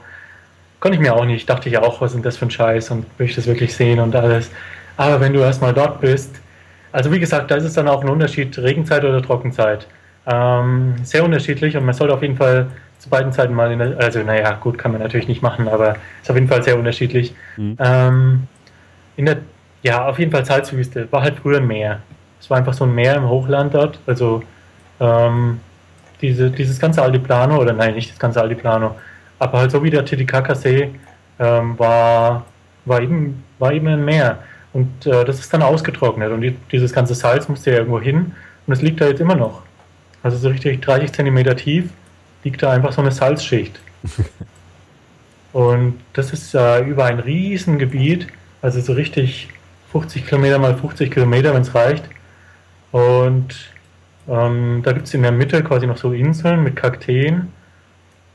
[0.81, 3.07] konnte ich mir auch nicht, dachte ich auch, was ist das für ein Scheiß und
[3.19, 4.51] will ich das wirklich sehen und alles.
[4.97, 6.41] Aber wenn du erstmal dort bist,
[6.93, 9.87] also wie gesagt, da ist es dann auch ein Unterschied, Regenzeit oder Trockenzeit.
[10.27, 12.69] Ähm, sehr unterschiedlich und man sollte auf jeden Fall
[13.01, 15.97] zu beiden Zeiten mal in der, also naja, gut, kann man natürlich nicht machen, aber
[16.23, 17.35] ist auf jeden Fall sehr unterschiedlich.
[17.57, 17.77] Mhm.
[17.79, 18.47] Ähm,
[19.17, 19.39] in der,
[19.83, 22.01] ja, auf jeden Fall Salzwüste, war halt früher ein Meer.
[22.39, 24.43] Es war einfach so ein Meer im Hochland dort, also
[25.01, 25.61] ähm,
[26.21, 28.95] diese, dieses ganze Altiplano, oder nein, nicht das ganze Altiplano,
[29.39, 30.91] aber halt so wie der Titicaca-See
[31.39, 32.45] ähm, war,
[32.85, 34.41] war, eben, war eben ein Meer.
[34.75, 38.35] Und äh, das ist dann ausgetrocknet und die, dieses ganze Salz musste ja irgendwo hin
[38.67, 39.63] und es liegt da jetzt immer noch.
[40.23, 41.89] also so richtig 30 Zentimeter tief,
[42.45, 43.79] liegt da einfach so eine Salzschicht.
[45.53, 48.29] Und das ist äh, über ein Riesengebiet,
[48.63, 49.49] also so richtig
[49.91, 52.05] 50 Kilometer mal 50 Kilometer, wenn es reicht.
[52.93, 53.55] Und
[54.29, 57.49] ähm, da gibt es in der Mitte quasi noch so Inseln mit Kakteen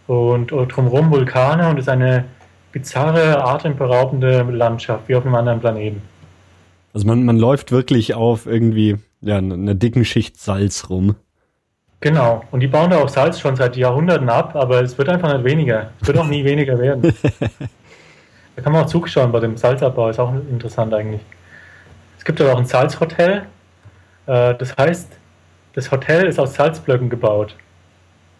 [0.08, 2.26] und drumherum Vulkane und es ist eine
[2.72, 6.02] bizarre, atemberaubende Landschaft, wie auf einem anderen Planeten.
[6.94, 11.16] Also man, man läuft wirklich auf irgendwie ja, einer dicken Schicht Salz rum.
[12.06, 15.34] Genau, und die bauen da auch Salz schon seit Jahrhunderten ab, aber es wird einfach
[15.34, 15.90] nicht weniger.
[16.00, 17.02] Es wird auch nie weniger werden.
[18.56, 21.22] da kann man auch zuschauen bei dem Salzabbau, ist auch interessant eigentlich.
[22.20, 23.48] Es gibt aber auch ein Salzhotel.
[24.28, 25.14] Äh, das heißt,
[25.74, 27.56] das Hotel ist aus Salzblöcken gebaut.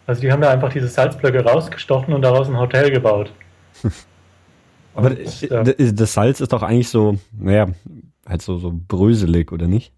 [0.06, 3.32] Also die haben da einfach diese Salzblöcke rausgestochen und daraus ein Hotel gebaut.
[4.94, 7.66] Aber und, äh, das Salz ist doch eigentlich so, naja,
[8.28, 9.92] halt so, so bröselig, oder nicht?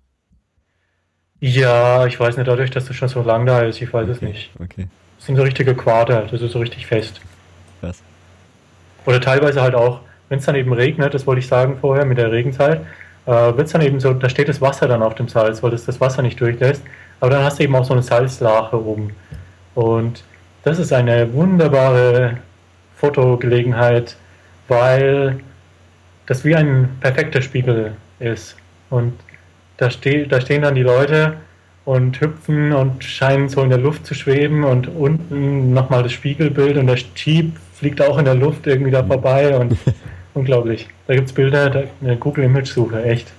[1.41, 4.13] Ja, ich weiß nicht, dadurch, dass das schon so lang da ist, ich weiß okay,
[4.13, 4.51] es nicht.
[4.59, 4.89] Okay.
[5.17, 7.21] Das sind so richtige Quader, das ist so richtig fest.
[7.81, 8.03] Was?
[9.07, 12.19] Oder teilweise halt auch, wenn es dann eben regnet, das wollte ich sagen vorher mit
[12.19, 12.81] der Regenzeit,
[13.27, 15.71] äh, wird es dann eben so, da steht das Wasser dann auf dem Salz, weil
[15.71, 16.83] das das Wasser nicht durchlässt.
[17.21, 19.15] Aber dann hast du eben auch so eine Salzlache oben.
[19.75, 20.25] Und
[20.65, 22.39] das ist eine wunderbare
[22.97, 24.17] Fotogelegenheit,
[24.67, 25.41] weil
[26.27, 28.57] das wie ein perfekter Spiegel ist.
[28.91, 29.15] Und
[29.79, 31.39] da, ste da stehen dann die Leute
[31.85, 36.77] und hüpfen und scheinen so in der Luft zu schweben und unten nochmal das Spiegelbild
[36.77, 39.79] und der Jeep fliegt auch in der Luft irgendwie da vorbei und
[40.35, 40.87] unglaublich.
[41.07, 43.33] Da gibt es Bilder, da, eine Google Image Suche, echt.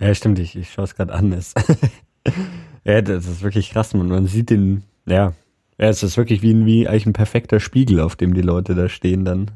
[0.00, 1.30] Ja, stimmt, ich, ich schaue es gerade an.
[2.84, 4.08] ja, das ist wirklich krass, man.
[4.08, 5.32] Man sieht den, ja,
[5.78, 8.88] ja, es ist wirklich wie, wie eigentlich ein perfekter Spiegel, auf dem die Leute da
[8.88, 9.50] stehen dann.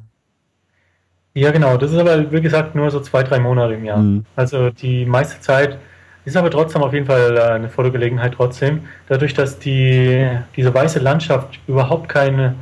[1.39, 1.77] Ja, genau.
[1.77, 3.99] Das ist aber, wie gesagt, nur so zwei, drei Monate im Jahr.
[3.99, 4.25] Mhm.
[4.35, 5.79] Also die meiste Zeit
[6.25, 8.81] ist aber trotzdem auf jeden Fall äh, eine Fotogelegenheit trotzdem.
[9.09, 12.57] Dadurch, dass die, diese weiße Landschaft überhaupt kein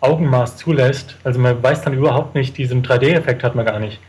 [0.00, 4.00] Augenmaß zulässt, also man weiß dann überhaupt nicht, diesen 3D-Effekt hat man gar nicht.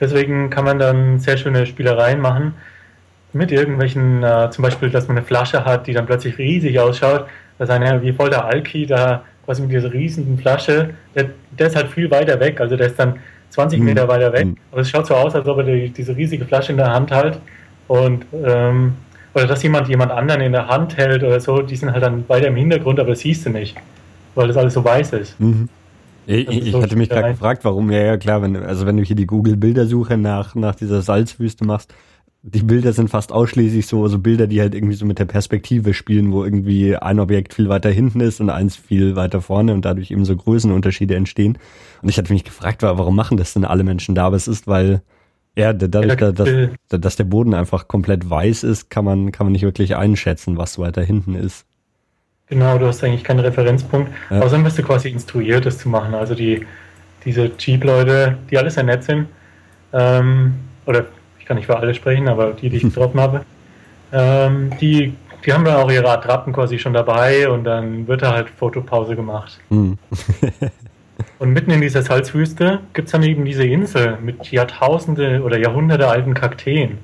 [0.00, 2.54] Deswegen kann man dann sehr schöne Spielereien machen
[3.32, 7.26] mit irgendwelchen, äh, zum Beispiel, dass man eine Flasche hat, die dann plötzlich riesig ausschaut.
[7.58, 11.68] Da ist einer wie voll der Alki da quasi mit dieser riesigen Flasche, der, der
[11.68, 13.20] ist halt viel weiter weg, also der ist dann
[13.50, 13.84] 20 mhm.
[13.84, 14.46] Meter weiter weg.
[14.46, 14.56] Mhm.
[14.72, 17.10] Aber es schaut so aus, als ob er die, diese riesige Flasche in der Hand
[17.10, 17.38] hält.
[17.88, 18.94] Und, ähm,
[19.34, 22.28] oder dass jemand jemand anderen in der Hand hält oder so, die sind halt dann
[22.28, 23.76] weiter im Hintergrund, aber das siehst du nicht,
[24.34, 25.38] weil das alles so weiß ist.
[25.40, 25.68] Mhm.
[26.26, 29.02] Ich, ich so hatte mich gerade gefragt, warum, ja, ja klar, wenn, also wenn du
[29.02, 31.92] hier die Google-Bildersuche nach, nach dieser Salzwüste machst,
[32.42, 35.92] die Bilder sind fast ausschließlich so, so Bilder, die halt irgendwie so mit der Perspektive
[35.92, 39.84] spielen, wo irgendwie ein Objekt viel weiter hinten ist und eins viel weiter vorne und
[39.84, 41.58] dadurch eben so Größenunterschiede entstehen.
[42.00, 44.26] Und ich hatte mich gefragt, warum machen das denn alle Menschen da?
[44.26, 45.02] Aber es ist, weil
[45.54, 46.48] ja, dadurch, ja, dass,
[46.88, 50.78] dass der Boden einfach komplett weiß ist, kann man, kann man nicht wirklich einschätzen, was
[50.78, 51.66] weiter hinten ist.
[52.46, 54.10] Genau, du hast eigentlich keinen Referenzpunkt.
[54.30, 54.40] Ja.
[54.40, 56.14] Außerdem bist du quasi instruiert, das zu machen.
[56.14, 56.66] Also die,
[57.24, 59.26] diese Jeep-Leute, die alle sehr nett sind,
[59.92, 60.54] ähm,
[60.86, 61.06] oder
[61.50, 63.44] kann nicht für alle sprechen, aber die, die ich getroffen habe,
[64.12, 68.34] ähm, die, die haben dann auch ihre Attrappen quasi schon dabei und dann wird da
[68.34, 69.58] halt Fotopause gemacht.
[69.68, 69.98] Mhm.
[71.40, 76.06] und mitten in dieser Salzwüste gibt es dann eben diese Insel mit Jahrtausende oder Jahrhunderte
[76.06, 76.98] alten Kakteen.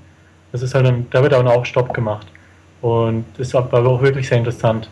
[0.53, 2.29] Das ist halt dann, da wird dann auch Stopp gemacht.
[2.83, 4.89] Und das ist aber auch wirklich sehr interessant.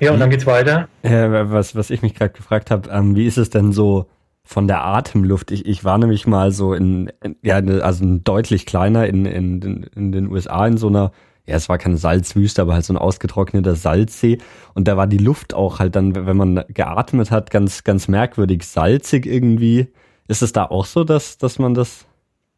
[0.00, 0.88] Ja, und dann geht's weiter.
[1.02, 4.06] Ja, was, was ich mich gerade gefragt habe, ähm, wie ist es denn so
[4.46, 5.50] von der Atemluft.
[5.50, 10.12] Ich, ich war nämlich mal so in, in ja, also deutlich kleiner in, in, in
[10.12, 11.10] den USA in so einer,
[11.46, 14.38] ja, es war keine Salzwüste, aber halt so ein ausgetrockneter Salzsee.
[14.74, 18.62] Und da war die Luft auch halt dann, wenn man geatmet hat, ganz, ganz merkwürdig
[18.62, 19.88] salzig irgendwie.
[20.28, 22.06] Ist es da auch so, dass, dass man das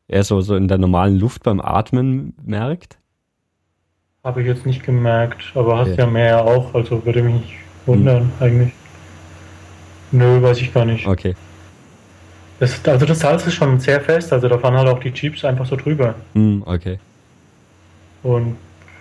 [0.08, 2.98] eher so, so in der normalen Luft beim Atmen merkt?
[4.22, 6.00] Habe ich jetzt nicht gemerkt, aber hast okay.
[6.00, 7.54] ja mehr auch, also würde mich nicht
[7.86, 8.32] wundern hm.
[8.40, 8.72] eigentlich.
[10.12, 11.06] Nö, weiß ich gar nicht.
[11.06, 11.34] Okay.
[12.60, 15.44] Das, also das Salz ist schon sehr fest, also da fahren halt auch die Jeeps
[15.44, 16.14] einfach so drüber.
[16.34, 16.98] Mm, okay.
[18.22, 18.56] Und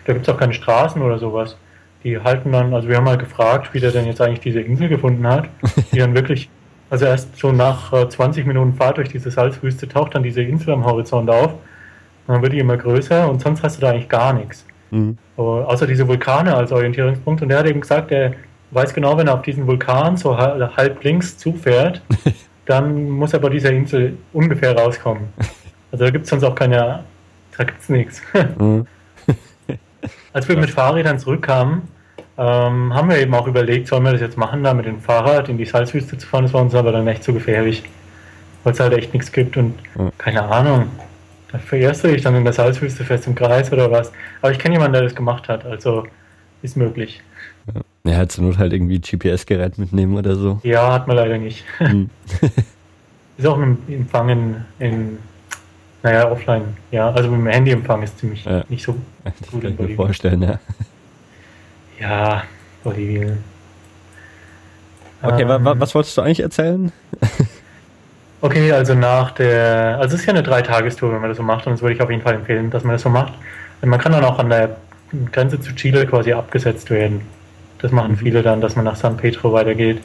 [0.06, 1.58] da gibt es auch keine Straßen oder sowas.
[2.04, 4.90] Die halten dann, also wir haben mal gefragt, wie der denn jetzt eigentlich diese Insel
[4.90, 5.50] gefunden hat,
[5.92, 6.50] die dann wirklich,
[6.90, 10.74] also erst so nach 20 äh, Minuten Fahrt durch diese Salzwüste taucht dann diese Insel
[10.74, 11.54] am Horizont auf.
[11.54, 14.66] Und dann wird die immer größer und sonst hast du da eigentlich gar nichts.
[14.90, 15.18] Mhm.
[15.36, 17.42] außer diese Vulkane als Orientierungspunkt.
[17.42, 18.34] Und der hat eben gesagt, er
[18.72, 22.02] weiß genau, wenn er auf diesen Vulkan so halb links zufährt,
[22.68, 25.30] dann muss er bei dieser Insel ungefähr rauskommen.
[25.90, 27.06] Also da gibt es sonst auch keine,
[27.58, 28.22] da gibt es nichts.
[28.60, 28.86] Mhm.
[30.34, 31.84] Als wir mit Fahrrädern zurückkamen,
[32.38, 35.48] ähm, haben wir eben auch überlegt, sollen wir das jetzt machen, da mit dem Fahrrad
[35.48, 36.44] in die Salzwüste zu fahren.
[36.44, 37.84] Das war uns aber dann echt zu gefährlich,
[38.66, 40.12] weil es halt echt nichts gibt und mhm.
[40.18, 40.90] keine Ahnung.
[41.54, 44.12] da verehrst du dich dann in der Salzwüste fest im Kreis oder was.
[44.42, 46.06] Aber ich kenne jemanden, der das gemacht hat, also
[46.62, 47.22] ist möglich.
[48.04, 50.60] Ja, ja zur Not halt irgendwie GPS-Gerät mitnehmen oder so.
[50.64, 51.64] Ja, hat man leider nicht.
[51.78, 52.10] Hm.
[53.38, 55.18] ist auch ein Empfang in, in,
[56.04, 56.76] naja, offline.
[56.92, 58.64] Ja, also mit dem Handyempfang ist ziemlich ja.
[58.70, 59.62] nicht so das gut.
[59.62, 60.60] Kann ich mir vorstellen, ja.
[62.00, 62.44] Ja,
[62.84, 63.38] Bolivien.
[65.22, 66.92] Okay, ähm, wa was wolltest du eigentlich erzählen?
[68.42, 71.66] okay, also nach der, also es ist ja eine Dreitagestour, wenn man das so macht,
[71.66, 73.34] und das würde ich auf jeden Fall empfehlen, dass man das so macht.
[73.82, 74.78] Und man kann dann auch an der
[75.32, 77.22] Grenze zu Chile quasi abgesetzt werden.
[77.80, 78.18] Das machen mhm.
[78.18, 80.00] viele dann, dass man nach San Pedro weitergeht.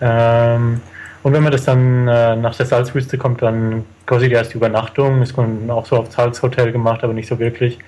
[0.00, 0.80] Ähm,
[1.22, 5.22] und wenn man das dann äh, nach der Salzwüste kommt, dann quasi die erste Übernachtung.
[5.22, 7.78] Ist man auch so aufs Salzhotel gemacht, aber nicht so wirklich.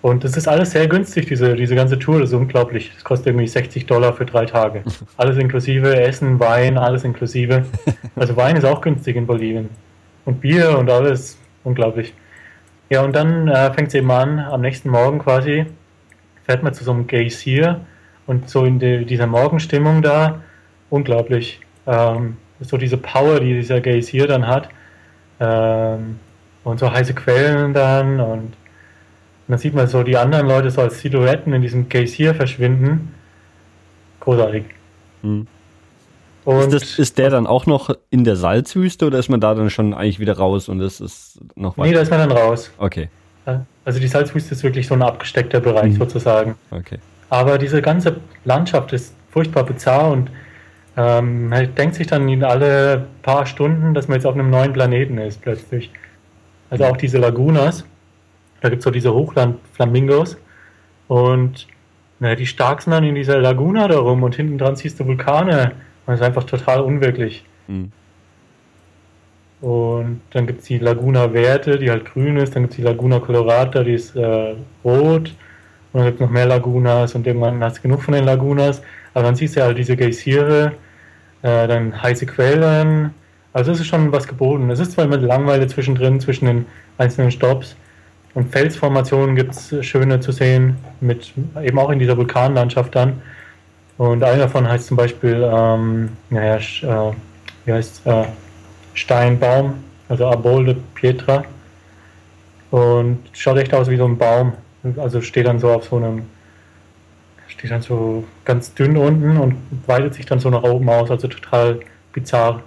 [0.00, 2.92] Und das ist alles sehr günstig, diese, diese ganze Tour, das ist unglaublich.
[2.94, 4.84] Das kostet irgendwie 60 Dollar für drei Tage.
[5.16, 7.64] Alles inklusive, Essen, Wein, alles inklusive.
[8.16, 9.68] Also Wein ist auch günstig in Bolivien.
[10.24, 12.12] Und Bier und alles, unglaublich.
[12.90, 15.66] Ja, und dann äh, fängt es eben an, am nächsten Morgen quasi,
[16.44, 17.80] fährt man zu so einem Geysir
[18.26, 20.40] und so in die, dieser Morgenstimmung da,
[20.90, 21.60] unglaublich.
[21.86, 24.68] Ähm, so diese Power, die dieser Geysir dann hat.
[25.40, 26.18] Ähm,
[26.64, 28.56] und so heiße Quellen dann und
[29.48, 32.34] und dann sieht man so die anderen Leute so als Silhouetten in diesem Case hier
[32.34, 33.14] verschwinden.
[34.20, 34.64] Großartig.
[35.22, 35.46] Hm.
[36.48, 39.54] Und ist, das, ist, der dann auch noch in der Salzwüste oder ist man da
[39.54, 41.88] dann schon eigentlich wieder raus und es ist noch weiter?
[41.88, 42.70] Nee, da ist man dann raus.
[42.78, 43.10] Okay.
[43.84, 45.98] Also die Salzwüste ist wirklich so ein abgesteckter Bereich mhm.
[45.98, 46.54] sozusagen.
[46.70, 47.00] Okay.
[47.28, 50.30] Aber diese ganze Landschaft ist furchtbar bizarr und
[50.96, 54.72] ähm, man denkt sich dann in alle paar Stunden, dass man jetzt auf einem neuen
[54.72, 55.90] Planeten ist plötzlich.
[56.70, 57.84] Also auch diese Lagunas.
[58.62, 60.38] Da gibt es so diese Hochland-Flamingos
[61.08, 61.66] und
[62.20, 65.06] na, die stark sind dann in dieser Laguna da rum und hinten dran siehst du
[65.06, 65.72] Vulkane.
[66.08, 67.44] Das ist einfach total unwirklich.
[67.66, 67.92] Mhm.
[69.60, 72.56] Und dann gibt es die Laguna Verde, die halt grün ist.
[72.56, 75.34] Dann gibt es die Laguna Colorata, die ist äh, rot.
[75.92, 78.80] Und dann gibt es noch mehr Lagunas und irgendwann hast du genug von den Lagunas.
[79.12, 80.72] Aber dann siehst du ja halt diese Geysire,
[81.42, 83.10] äh, dann heiße Quellen.
[83.52, 84.70] Also es ist schon was geboten.
[84.70, 87.76] Es ist zwar immer Langweile zwischendrin, zwischen den einzelnen Stops.
[88.32, 93.20] Und Felsformationen gibt es schöne zu sehen, mit eben auch in dieser Vulkanlandschaft dann.
[93.98, 97.12] Und einer davon heißt zum Beispiel, ähm, naja, äh,
[97.64, 98.24] wie heißt äh,
[98.94, 99.74] Steinbaum,
[100.08, 101.44] also Arbol de Pietra.
[102.70, 104.52] Und schaut echt aus wie so ein Baum.
[104.96, 106.22] Also steht dann so auf so einem,
[107.48, 111.28] steht dann so ganz dünn unten und weitet sich dann so nach oben aus, also
[111.28, 111.80] total
[112.12, 112.62] bizarr.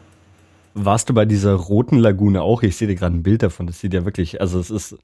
[0.73, 2.63] Warst du bei dieser roten Lagune auch?
[2.63, 3.67] Ich sehe dir gerade ein Bild davon.
[3.67, 4.97] Das sieht ja wirklich, also es ist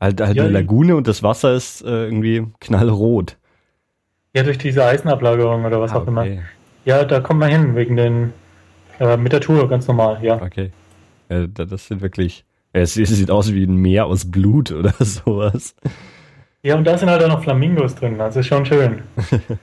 [0.00, 3.38] Halt, halt ja, eine Lagune und das Wasser ist äh, irgendwie knallrot.
[4.34, 6.26] Ja, durch diese Eisenablagerung oder was ah, auch immer.
[6.84, 8.32] Ja, da kommt man hin, wegen den,
[8.98, 10.40] äh, mit der Tour, ganz normal, ja.
[10.40, 10.72] Okay.
[11.28, 15.74] Ja, das sind wirklich, es, es sieht aus wie ein Meer aus Blut oder sowas.
[16.62, 19.02] Ja, und da sind halt auch noch Flamingos drin, also ist schon schön.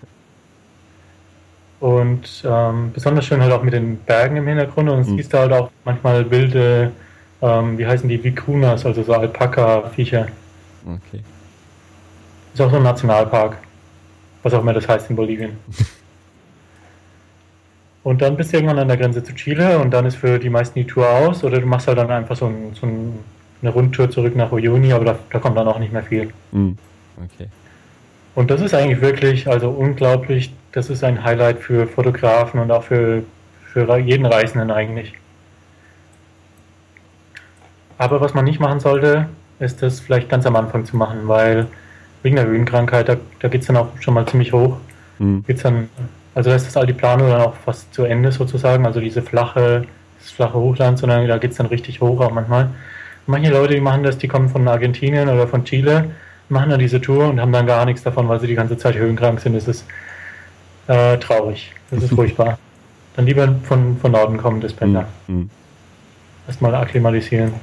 [1.80, 5.18] und ähm, besonders schön halt auch mit den Bergen im Hintergrund und mhm.
[5.18, 6.92] siehst da halt auch manchmal wilde
[7.42, 10.28] ähm, wie heißen die, Vicunas, also so Alpaka-Viecher.
[10.86, 11.24] Okay.
[12.54, 13.58] Ist auch so ein Nationalpark,
[14.44, 15.58] was auch immer das heißt in Bolivien.
[18.04, 20.50] und dann bist du irgendwann an der Grenze zu Chile und dann ist für die
[20.50, 23.20] meisten die Tour aus oder du machst halt dann einfach so, ein, so ein,
[23.62, 26.30] eine Rundtour zurück nach Uyuni, aber da, da, kommt dann auch nicht mehr viel.
[26.52, 26.72] Mm,
[27.18, 27.50] okay.
[28.36, 32.84] Und das ist eigentlich wirklich, also unglaublich, das ist ein Highlight für Fotografen und auch
[32.84, 33.24] für,
[33.74, 35.14] für jeden Reisenden eigentlich.
[37.98, 39.28] Aber was man nicht machen sollte,
[39.60, 41.68] ist das vielleicht ganz am Anfang zu machen, weil
[42.24, 44.78] wegen der Höhenkrankheit, da, da geht es dann auch schon mal ziemlich hoch.
[45.20, 45.44] Mhm.
[45.46, 45.90] Geht's dann,
[46.36, 49.86] also da ist das Altiplano dann auch fast zu Ende sozusagen, also diese flache,
[50.20, 52.70] das flache Hochland, sondern da geht es dann richtig hoch auch manchmal.
[53.26, 56.10] Manche Leute, die machen das, die kommen von Argentinien oder von Chile,
[56.50, 58.96] machen dann diese Tour und haben dann gar nichts davon, weil sie die ganze Zeit
[58.96, 59.56] höhenkrank sind.
[59.56, 59.86] Das ist
[60.88, 61.72] äh, traurig.
[61.92, 62.58] Das ist furchtbar.
[63.16, 65.08] Dann lieber von, von Norden kommen, das Pendler.
[65.28, 65.50] Mhm.
[66.48, 67.54] Erstmal akklimatisieren.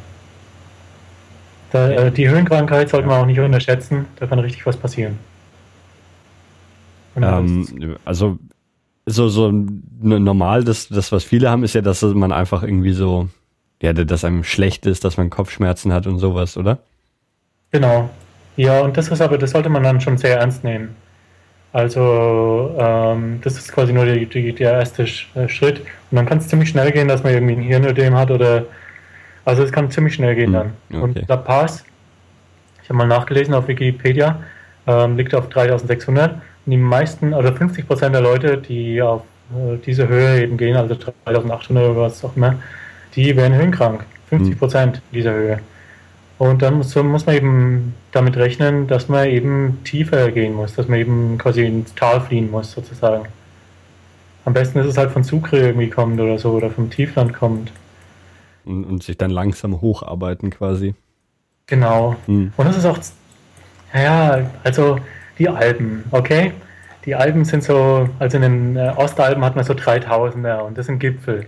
[1.72, 5.18] Da, äh, die Höhenkrankheit sollte man auch nicht unterschätzen, da kann richtig was passieren.
[7.16, 8.38] Ähm, also
[9.06, 9.50] so, so
[10.00, 13.28] normal, das, das, was viele haben, ist ja, dass man einfach irgendwie so,
[13.80, 16.78] ja, dass einem schlecht ist, dass man Kopfschmerzen hat und sowas, oder?
[17.70, 18.10] Genau.
[18.56, 20.96] Ja, und das ist aber, das sollte man dann schon sehr ernst nehmen.
[21.72, 25.02] Also, ähm, das ist quasi nur die, die, der erste
[25.34, 25.80] äh, Schritt.
[26.10, 28.64] Und dann kann es ziemlich schnell gehen, dass man irgendwie ein Hirnödem hat oder
[29.46, 30.72] also es kann ziemlich schnell gehen hm, dann.
[30.90, 31.02] Okay.
[31.02, 31.84] Und La Paz,
[32.82, 34.40] ich habe mal nachgelesen auf Wikipedia,
[34.86, 36.34] ähm, liegt auf 3600.
[36.34, 39.22] Und die meisten, also 50 Prozent der Leute, die auf
[39.52, 42.56] äh, diese Höhe eben gehen, also 3800 oder was auch immer,
[43.14, 44.04] die werden höhenkrank.
[44.28, 45.02] 50 Prozent hm.
[45.12, 45.60] dieser Höhe.
[46.38, 50.88] Und dann muss, muss man eben damit rechnen, dass man eben tiefer gehen muss, dass
[50.88, 53.26] man eben quasi ins Tal fliehen muss, sozusagen.
[54.44, 57.72] Am besten ist es halt von Sucre irgendwie kommt oder so, oder vom Tiefland kommt.
[58.66, 60.94] Und, und sich dann langsam hocharbeiten quasi.
[61.66, 62.16] Genau.
[62.26, 62.52] Hm.
[62.56, 62.98] Und das ist auch,
[63.94, 64.98] ja, also
[65.38, 66.52] die Alpen, okay?
[67.04, 70.86] Die Alpen sind so, also in den äh, Ostalpen hat man so 3000er und das
[70.86, 71.46] sind Gipfel.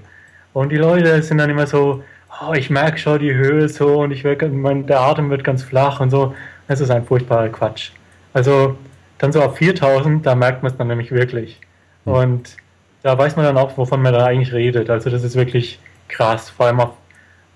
[0.52, 2.02] Und die Leute sind dann immer so,
[2.40, 5.62] oh, ich merke schon die Höhe so und ich werd, mein, der Atem wird ganz
[5.62, 6.34] flach und so.
[6.68, 7.90] Das ist ein furchtbarer Quatsch.
[8.32, 8.76] Also
[9.18, 11.60] dann so auf 4000, da merkt man es dann nämlich wirklich.
[12.04, 12.12] Hm.
[12.12, 12.56] Und
[13.02, 14.90] da weiß man dann auch, wovon man da eigentlich redet.
[14.90, 16.50] Also das ist wirklich krass.
[16.50, 16.90] Vor allem auf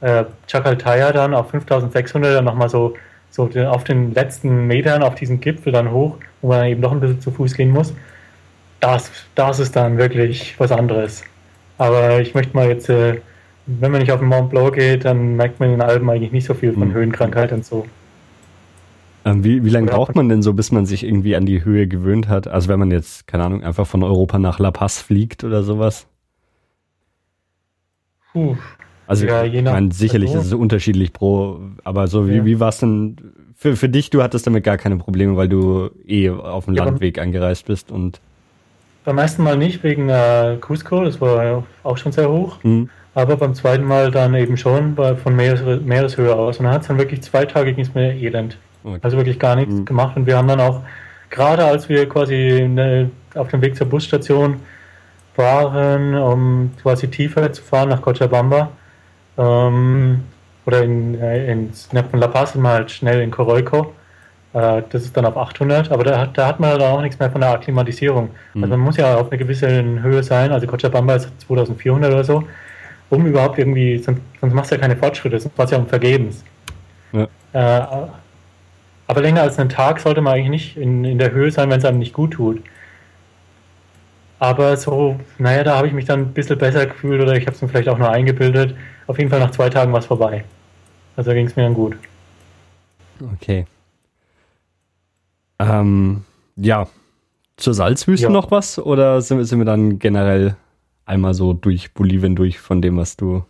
[0.02, 2.94] äh, Chakaltaya dann auf 5600 dann nochmal so,
[3.30, 6.92] so den, auf den letzten Metern auf diesen Gipfel dann hoch, wo man eben noch
[6.92, 7.94] ein bisschen zu Fuß gehen muss.
[8.80, 11.24] Das, das ist dann wirklich was anderes.
[11.78, 13.20] Aber ich möchte mal jetzt äh,
[13.66, 16.32] wenn man nicht auf den Mont Blanc geht, dann merkt man in den Alpen eigentlich
[16.32, 16.94] nicht so viel von mhm.
[16.94, 17.86] Höhenkrankheit und so.
[19.24, 21.86] Ähm, wie, wie lange braucht man denn so, bis man sich irgendwie an die Höhe
[21.86, 22.48] gewöhnt hat?
[22.48, 26.08] Also wenn man jetzt, keine Ahnung, einfach von Europa nach La Paz fliegt oder sowas?
[28.32, 28.56] Puh.
[29.12, 30.40] Also ja, ich meine, sicherlich also.
[30.40, 32.44] ist es unterschiedlich pro, aber so wie, ja.
[32.44, 33.16] wie war es denn
[33.56, 34.10] für, für dich?
[34.10, 37.90] Du hattest damit gar keine Probleme, weil du eh auf dem ja, Landweg angereist bist
[37.90, 38.20] und
[39.04, 42.62] beim ersten Mal nicht, wegen äh, Cusco, das war auch schon sehr hoch.
[42.62, 46.58] Mhm aber beim zweiten Mal dann eben schon bei, von Meeres, Meereshöhe aus.
[46.58, 48.56] Und dann hat es dann wirklich zwei Tage ging es mir elend.
[48.84, 48.98] Okay.
[49.02, 49.84] Also wirklich gar nichts mhm.
[49.84, 50.16] gemacht.
[50.16, 50.80] Und wir haben dann auch,
[51.30, 54.56] gerade als wir quasi ne, auf dem Weg zur Busstation
[55.36, 58.70] waren, um quasi tiefer zu fahren nach Cochabamba,
[59.38, 60.24] ähm,
[60.66, 63.92] oder in, äh, ins von La Paz sind wir halt schnell in Coroico.
[64.52, 67.30] Äh, das ist dann auf 800, aber da, da hat man dann auch nichts mehr
[67.30, 68.30] von der Akklimatisierung.
[68.54, 68.62] Mhm.
[68.64, 72.44] Also man muss ja auf einer gewissen Höhe sein, also Cochabamba ist 2400 oder so
[73.12, 75.86] um überhaupt irgendwie, sonst, sonst machst du ja keine Fortschritte, sonst machst du ja um
[75.86, 76.42] Vergebens.
[77.12, 77.28] Ja.
[77.52, 78.08] Äh,
[79.06, 81.78] aber länger als einen Tag sollte man eigentlich nicht in, in der Höhe sein, wenn
[81.78, 82.62] es einem nicht gut tut.
[84.42, 87.54] Aber so, naja, da habe ich mich dann ein bisschen besser gefühlt oder ich habe
[87.54, 88.74] es mir vielleicht auch nur eingebildet.
[89.06, 90.42] Auf jeden Fall nach zwei Tagen war es vorbei.
[91.14, 91.96] Also ging es mir dann gut.
[93.34, 93.66] Okay.
[95.60, 96.24] Ähm,
[96.56, 96.88] ja.
[97.56, 98.32] Zur Salzwüste ja.
[98.32, 98.80] noch was?
[98.80, 100.56] Oder sind, sind wir dann generell
[101.06, 103.44] einmal so durch Bolivien durch von dem, was du.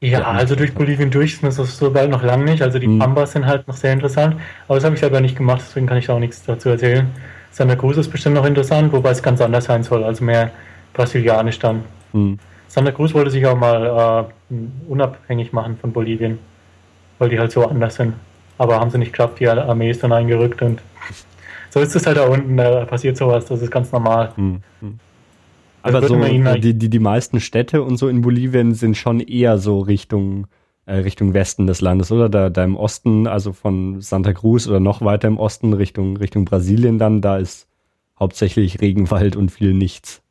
[0.00, 2.60] Ja, also durch Bolivien durch ist das so bald noch lang nicht.
[2.60, 2.98] Also die hm.
[2.98, 4.36] Pambas sind halt noch sehr interessant.
[4.66, 7.08] Aber das habe ich selber nicht gemacht, deswegen kann ich da auch nichts dazu erzählen.
[7.50, 10.50] Santa Cruz ist bestimmt noch interessant, wobei es ganz anders sein soll, also mehr
[10.92, 11.82] brasilianisch dann.
[12.12, 12.38] Hm.
[12.68, 14.54] Santa Cruz wollte sich auch mal äh,
[14.88, 16.38] unabhängig machen von Bolivien,
[17.18, 18.14] weil die halt so anders sind.
[18.58, 20.82] Aber haben sie nicht geschafft, die Armee ist dann eingerückt und
[21.70, 24.32] so ist es halt da unten, da passiert sowas, das ist ganz normal.
[24.36, 24.62] Hm.
[24.80, 24.98] hm.
[25.80, 29.78] Aber so die, die, die meisten Städte und so in Bolivien sind schon eher so
[29.78, 30.48] Richtung,
[30.94, 32.28] Richtung Westen des Landes, oder?
[32.28, 36.44] Da, da im Osten, also von Santa Cruz oder noch weiter im Osten Richtung, Richtung
[36.44, 37.68] Brasilien dann, da ist
[38.18, 40.22] hauptsächlich Regenwald und viel nichts.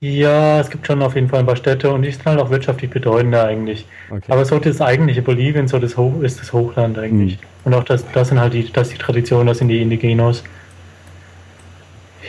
[0.00, 2.50] Ja, es gibt schon auf jeden Fall ein paar Städte und die sind halt auch
[2.50, 3.86] wirtschaftlich bedeutender eigentlich.
[4.10, 4.30] Okay.
[4.30, 7.38] Aber so das eigentliche Bolivien, so das Hoch, ist das Hochland eigentlich.
[7.38, 7.46] Mhm.
[7.64, 10.44] Und auch das, das sind halt die, das die Tradition, das sind die Indigenos.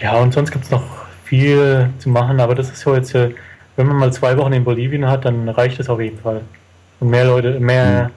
[0.01, 0.83] Ja, und sonst gibt es noch
[1.25, 3.31] viel zu machen, aber das ist so jetzt, äh,
[3.75, 6.43] wenn man mal zwei Wochen in Bolivien hat, dann reicht es auf jeden Fall.
[6.99, 8.11] Und mehr Leute, mehr, mhm.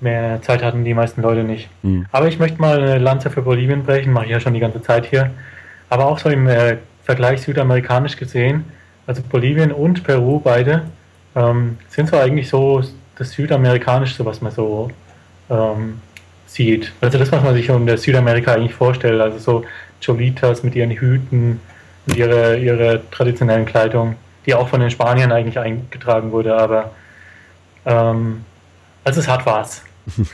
[0.00, 1.68] mehr Zeit hatten die meisten Leute nicht.
[1.82, 2.06] Mhm.
[2.12, 4.82] Aber ich möchte mal eine Lanze für Bolivien brechen, mache ich ja schon die ganze
[4.82, 5.30] Zeit hier.
[5.88, 8.64] Aber auch so im äh, Vergleich südamerikanisch gesehen,
[9.06, 10.82] also Bolivien und Peru beide,
[11.34, 12.82] ähm, sind so eigentlich so
[13.16, 14.90] das Südamerikanischste, was man so
[15.50, 16.00] ähm,
[16.46, 16.92] sieht.
[17.00, 19.20] Also das, was man sich in der Südamerika eigentlich vorstellt.
[19.20, 19.64] Also so
[20.04, 21.60] Cholitas mit ihren Hüten,
[22.14, 24.16] ihre, ihre traditionellen Kleidung,
[24.46, 26.90] die auch von den Spaniern eigentlich eingetragen wurde, aber
[27.84, 28.44] ähm,
[29.04, 29.82] als es hart war es.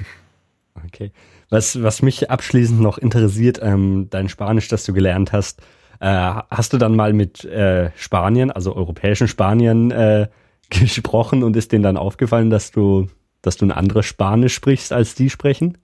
[0.86, 1.10] Okay.
[1.48, 5.62] Was, was mich abschließend noch interessiert, ähm, dein Spanisch, das du gelernt hast,
[6.00, 6.06] äh,
[6.50, 10.28] hast du dann mal mit äh, Spaniern, also europäischen Spaniern, äh,
[10.70, 13.06] gesprochen und ist denen dann aufgefallen, dass du,
[13.42, 15.78] dass du ein anderes Spanisch sprichst, als die sprechen?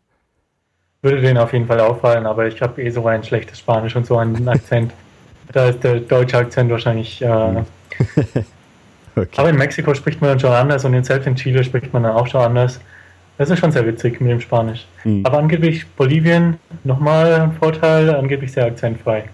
[1.03, 4.07] Würde denen auf jeden Fall auffallen, aber ich habe eh so ein schlechtes Spanisch und
[4.07, 4.93] so einen Akzent.
[5.53, 7.23] Da ist der deutsche Akzent wahrscheinlich.
[9.15, 9.29] Okay.
[9.37, 12.13] Aber in Mexiko spricht man dann schon anders und selbst in Chile spricht man dann
[12.13, 12.81] auch schon anders.
[13.39, 14.87] Das ist schon sehr witzig mit dem Spanisch.
[15.05, 15.25] Mhm.
[15.25, 19.25] Aber angeblich Bolivien, nochmal ein Vorteil, angeblich sehr akzentfrei.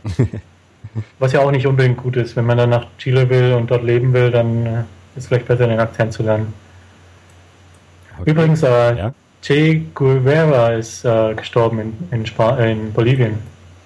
[1.18, 2.34] Was ja auch nicht unbedingt gut ist.
[2.34, 4.70] Wenn man dann nach Chile will und dort leben will, dann äh,
[5.14, 6.52] ist es vielleicht besser, den Akzent zu lernen.
[8.20, 8.30] Okay.
[8.30, 9.14] Übrigens, äh, ja?
[9.42, 11.78] Che Guevara ist äh, gestorben
[12.10, 13.38] in, in, in Bolivien.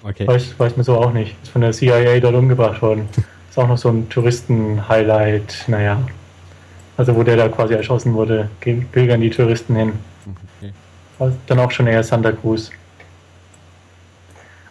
[0.03, 0.27] Okay.
[0.27, 1.35] Weiß, weiß man so auch nicht.
[1.43, 3.07] Ist von der CIA dort umgebracht worden.
[3.53, 5.99] Ist auch noch so ein Touristen-Highlight, naja.
[6.97, 9.93] Also wo der da quasi erschossen wurde, pilgern die Touristen hin.
[11.19, 11.33] Okay.
[11.45, 12.71] Dann auch schon eher Santa Cruz.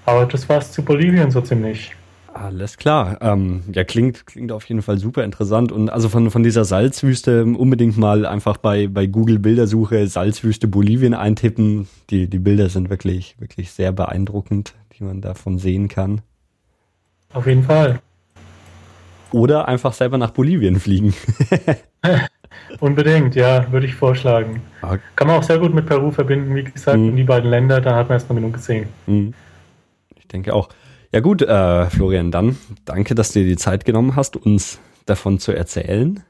[0.04, 1.94] Aber das war's zu Bolivien so ziemlich.
[2.34, 3.18] Alles klar.
[3.20, 5.70] Ähm, ja, klingt, klingt auf jeden Fall super interessant.
[5.70, 11.14] Und also von, von dieser Salzwüste unbedingt mal einfach bei, bei Google Bildersuche Salzwüste Bolivien
[11.14, 11.86] eintippen.
[12.10, 16.20] Die, die Bilder sind wirklich, wirklich sehr beeindruckend, die man davon sehen kann.
[17.32, 18.00] Auf jeden Fall.
[19.32, 21.14] Oder einfach selber nach Bolivien fliegen.
[22.80, 24.62] Unbedingt, ja, würde ich vorschlagen.
[24.82, 24.98] Okay.
[25.16, 27.16] Kann man auch sehr gut mit Peru verbinden, wie gesagt, mhm.
[27.16, 28.88] die beiden Länder, da hat man erstmal genug gesehen.
[29.06, 29.34] Mhm.
[30.16, 30.68] Ich denke auch.
[31.12, 32.56] Ja gut, äh, Florian, dann
[32.86, 36.22] danke, dass du dir die Zeit genommen hast, uns davon zu erzählen.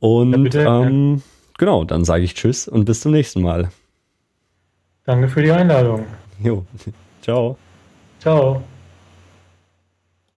[0.00, 1.22] Und ja, ähm, ja.
[1.58, 3.70] genau, dann sage ich Tschüss und bis zum nächsten Mal.
[5.04, 6.06] Danke für die Einladung.
[6.42, 6.64] Jo,
[7.22, 7.56] ciao.
[8.18, 8.62] Ciao.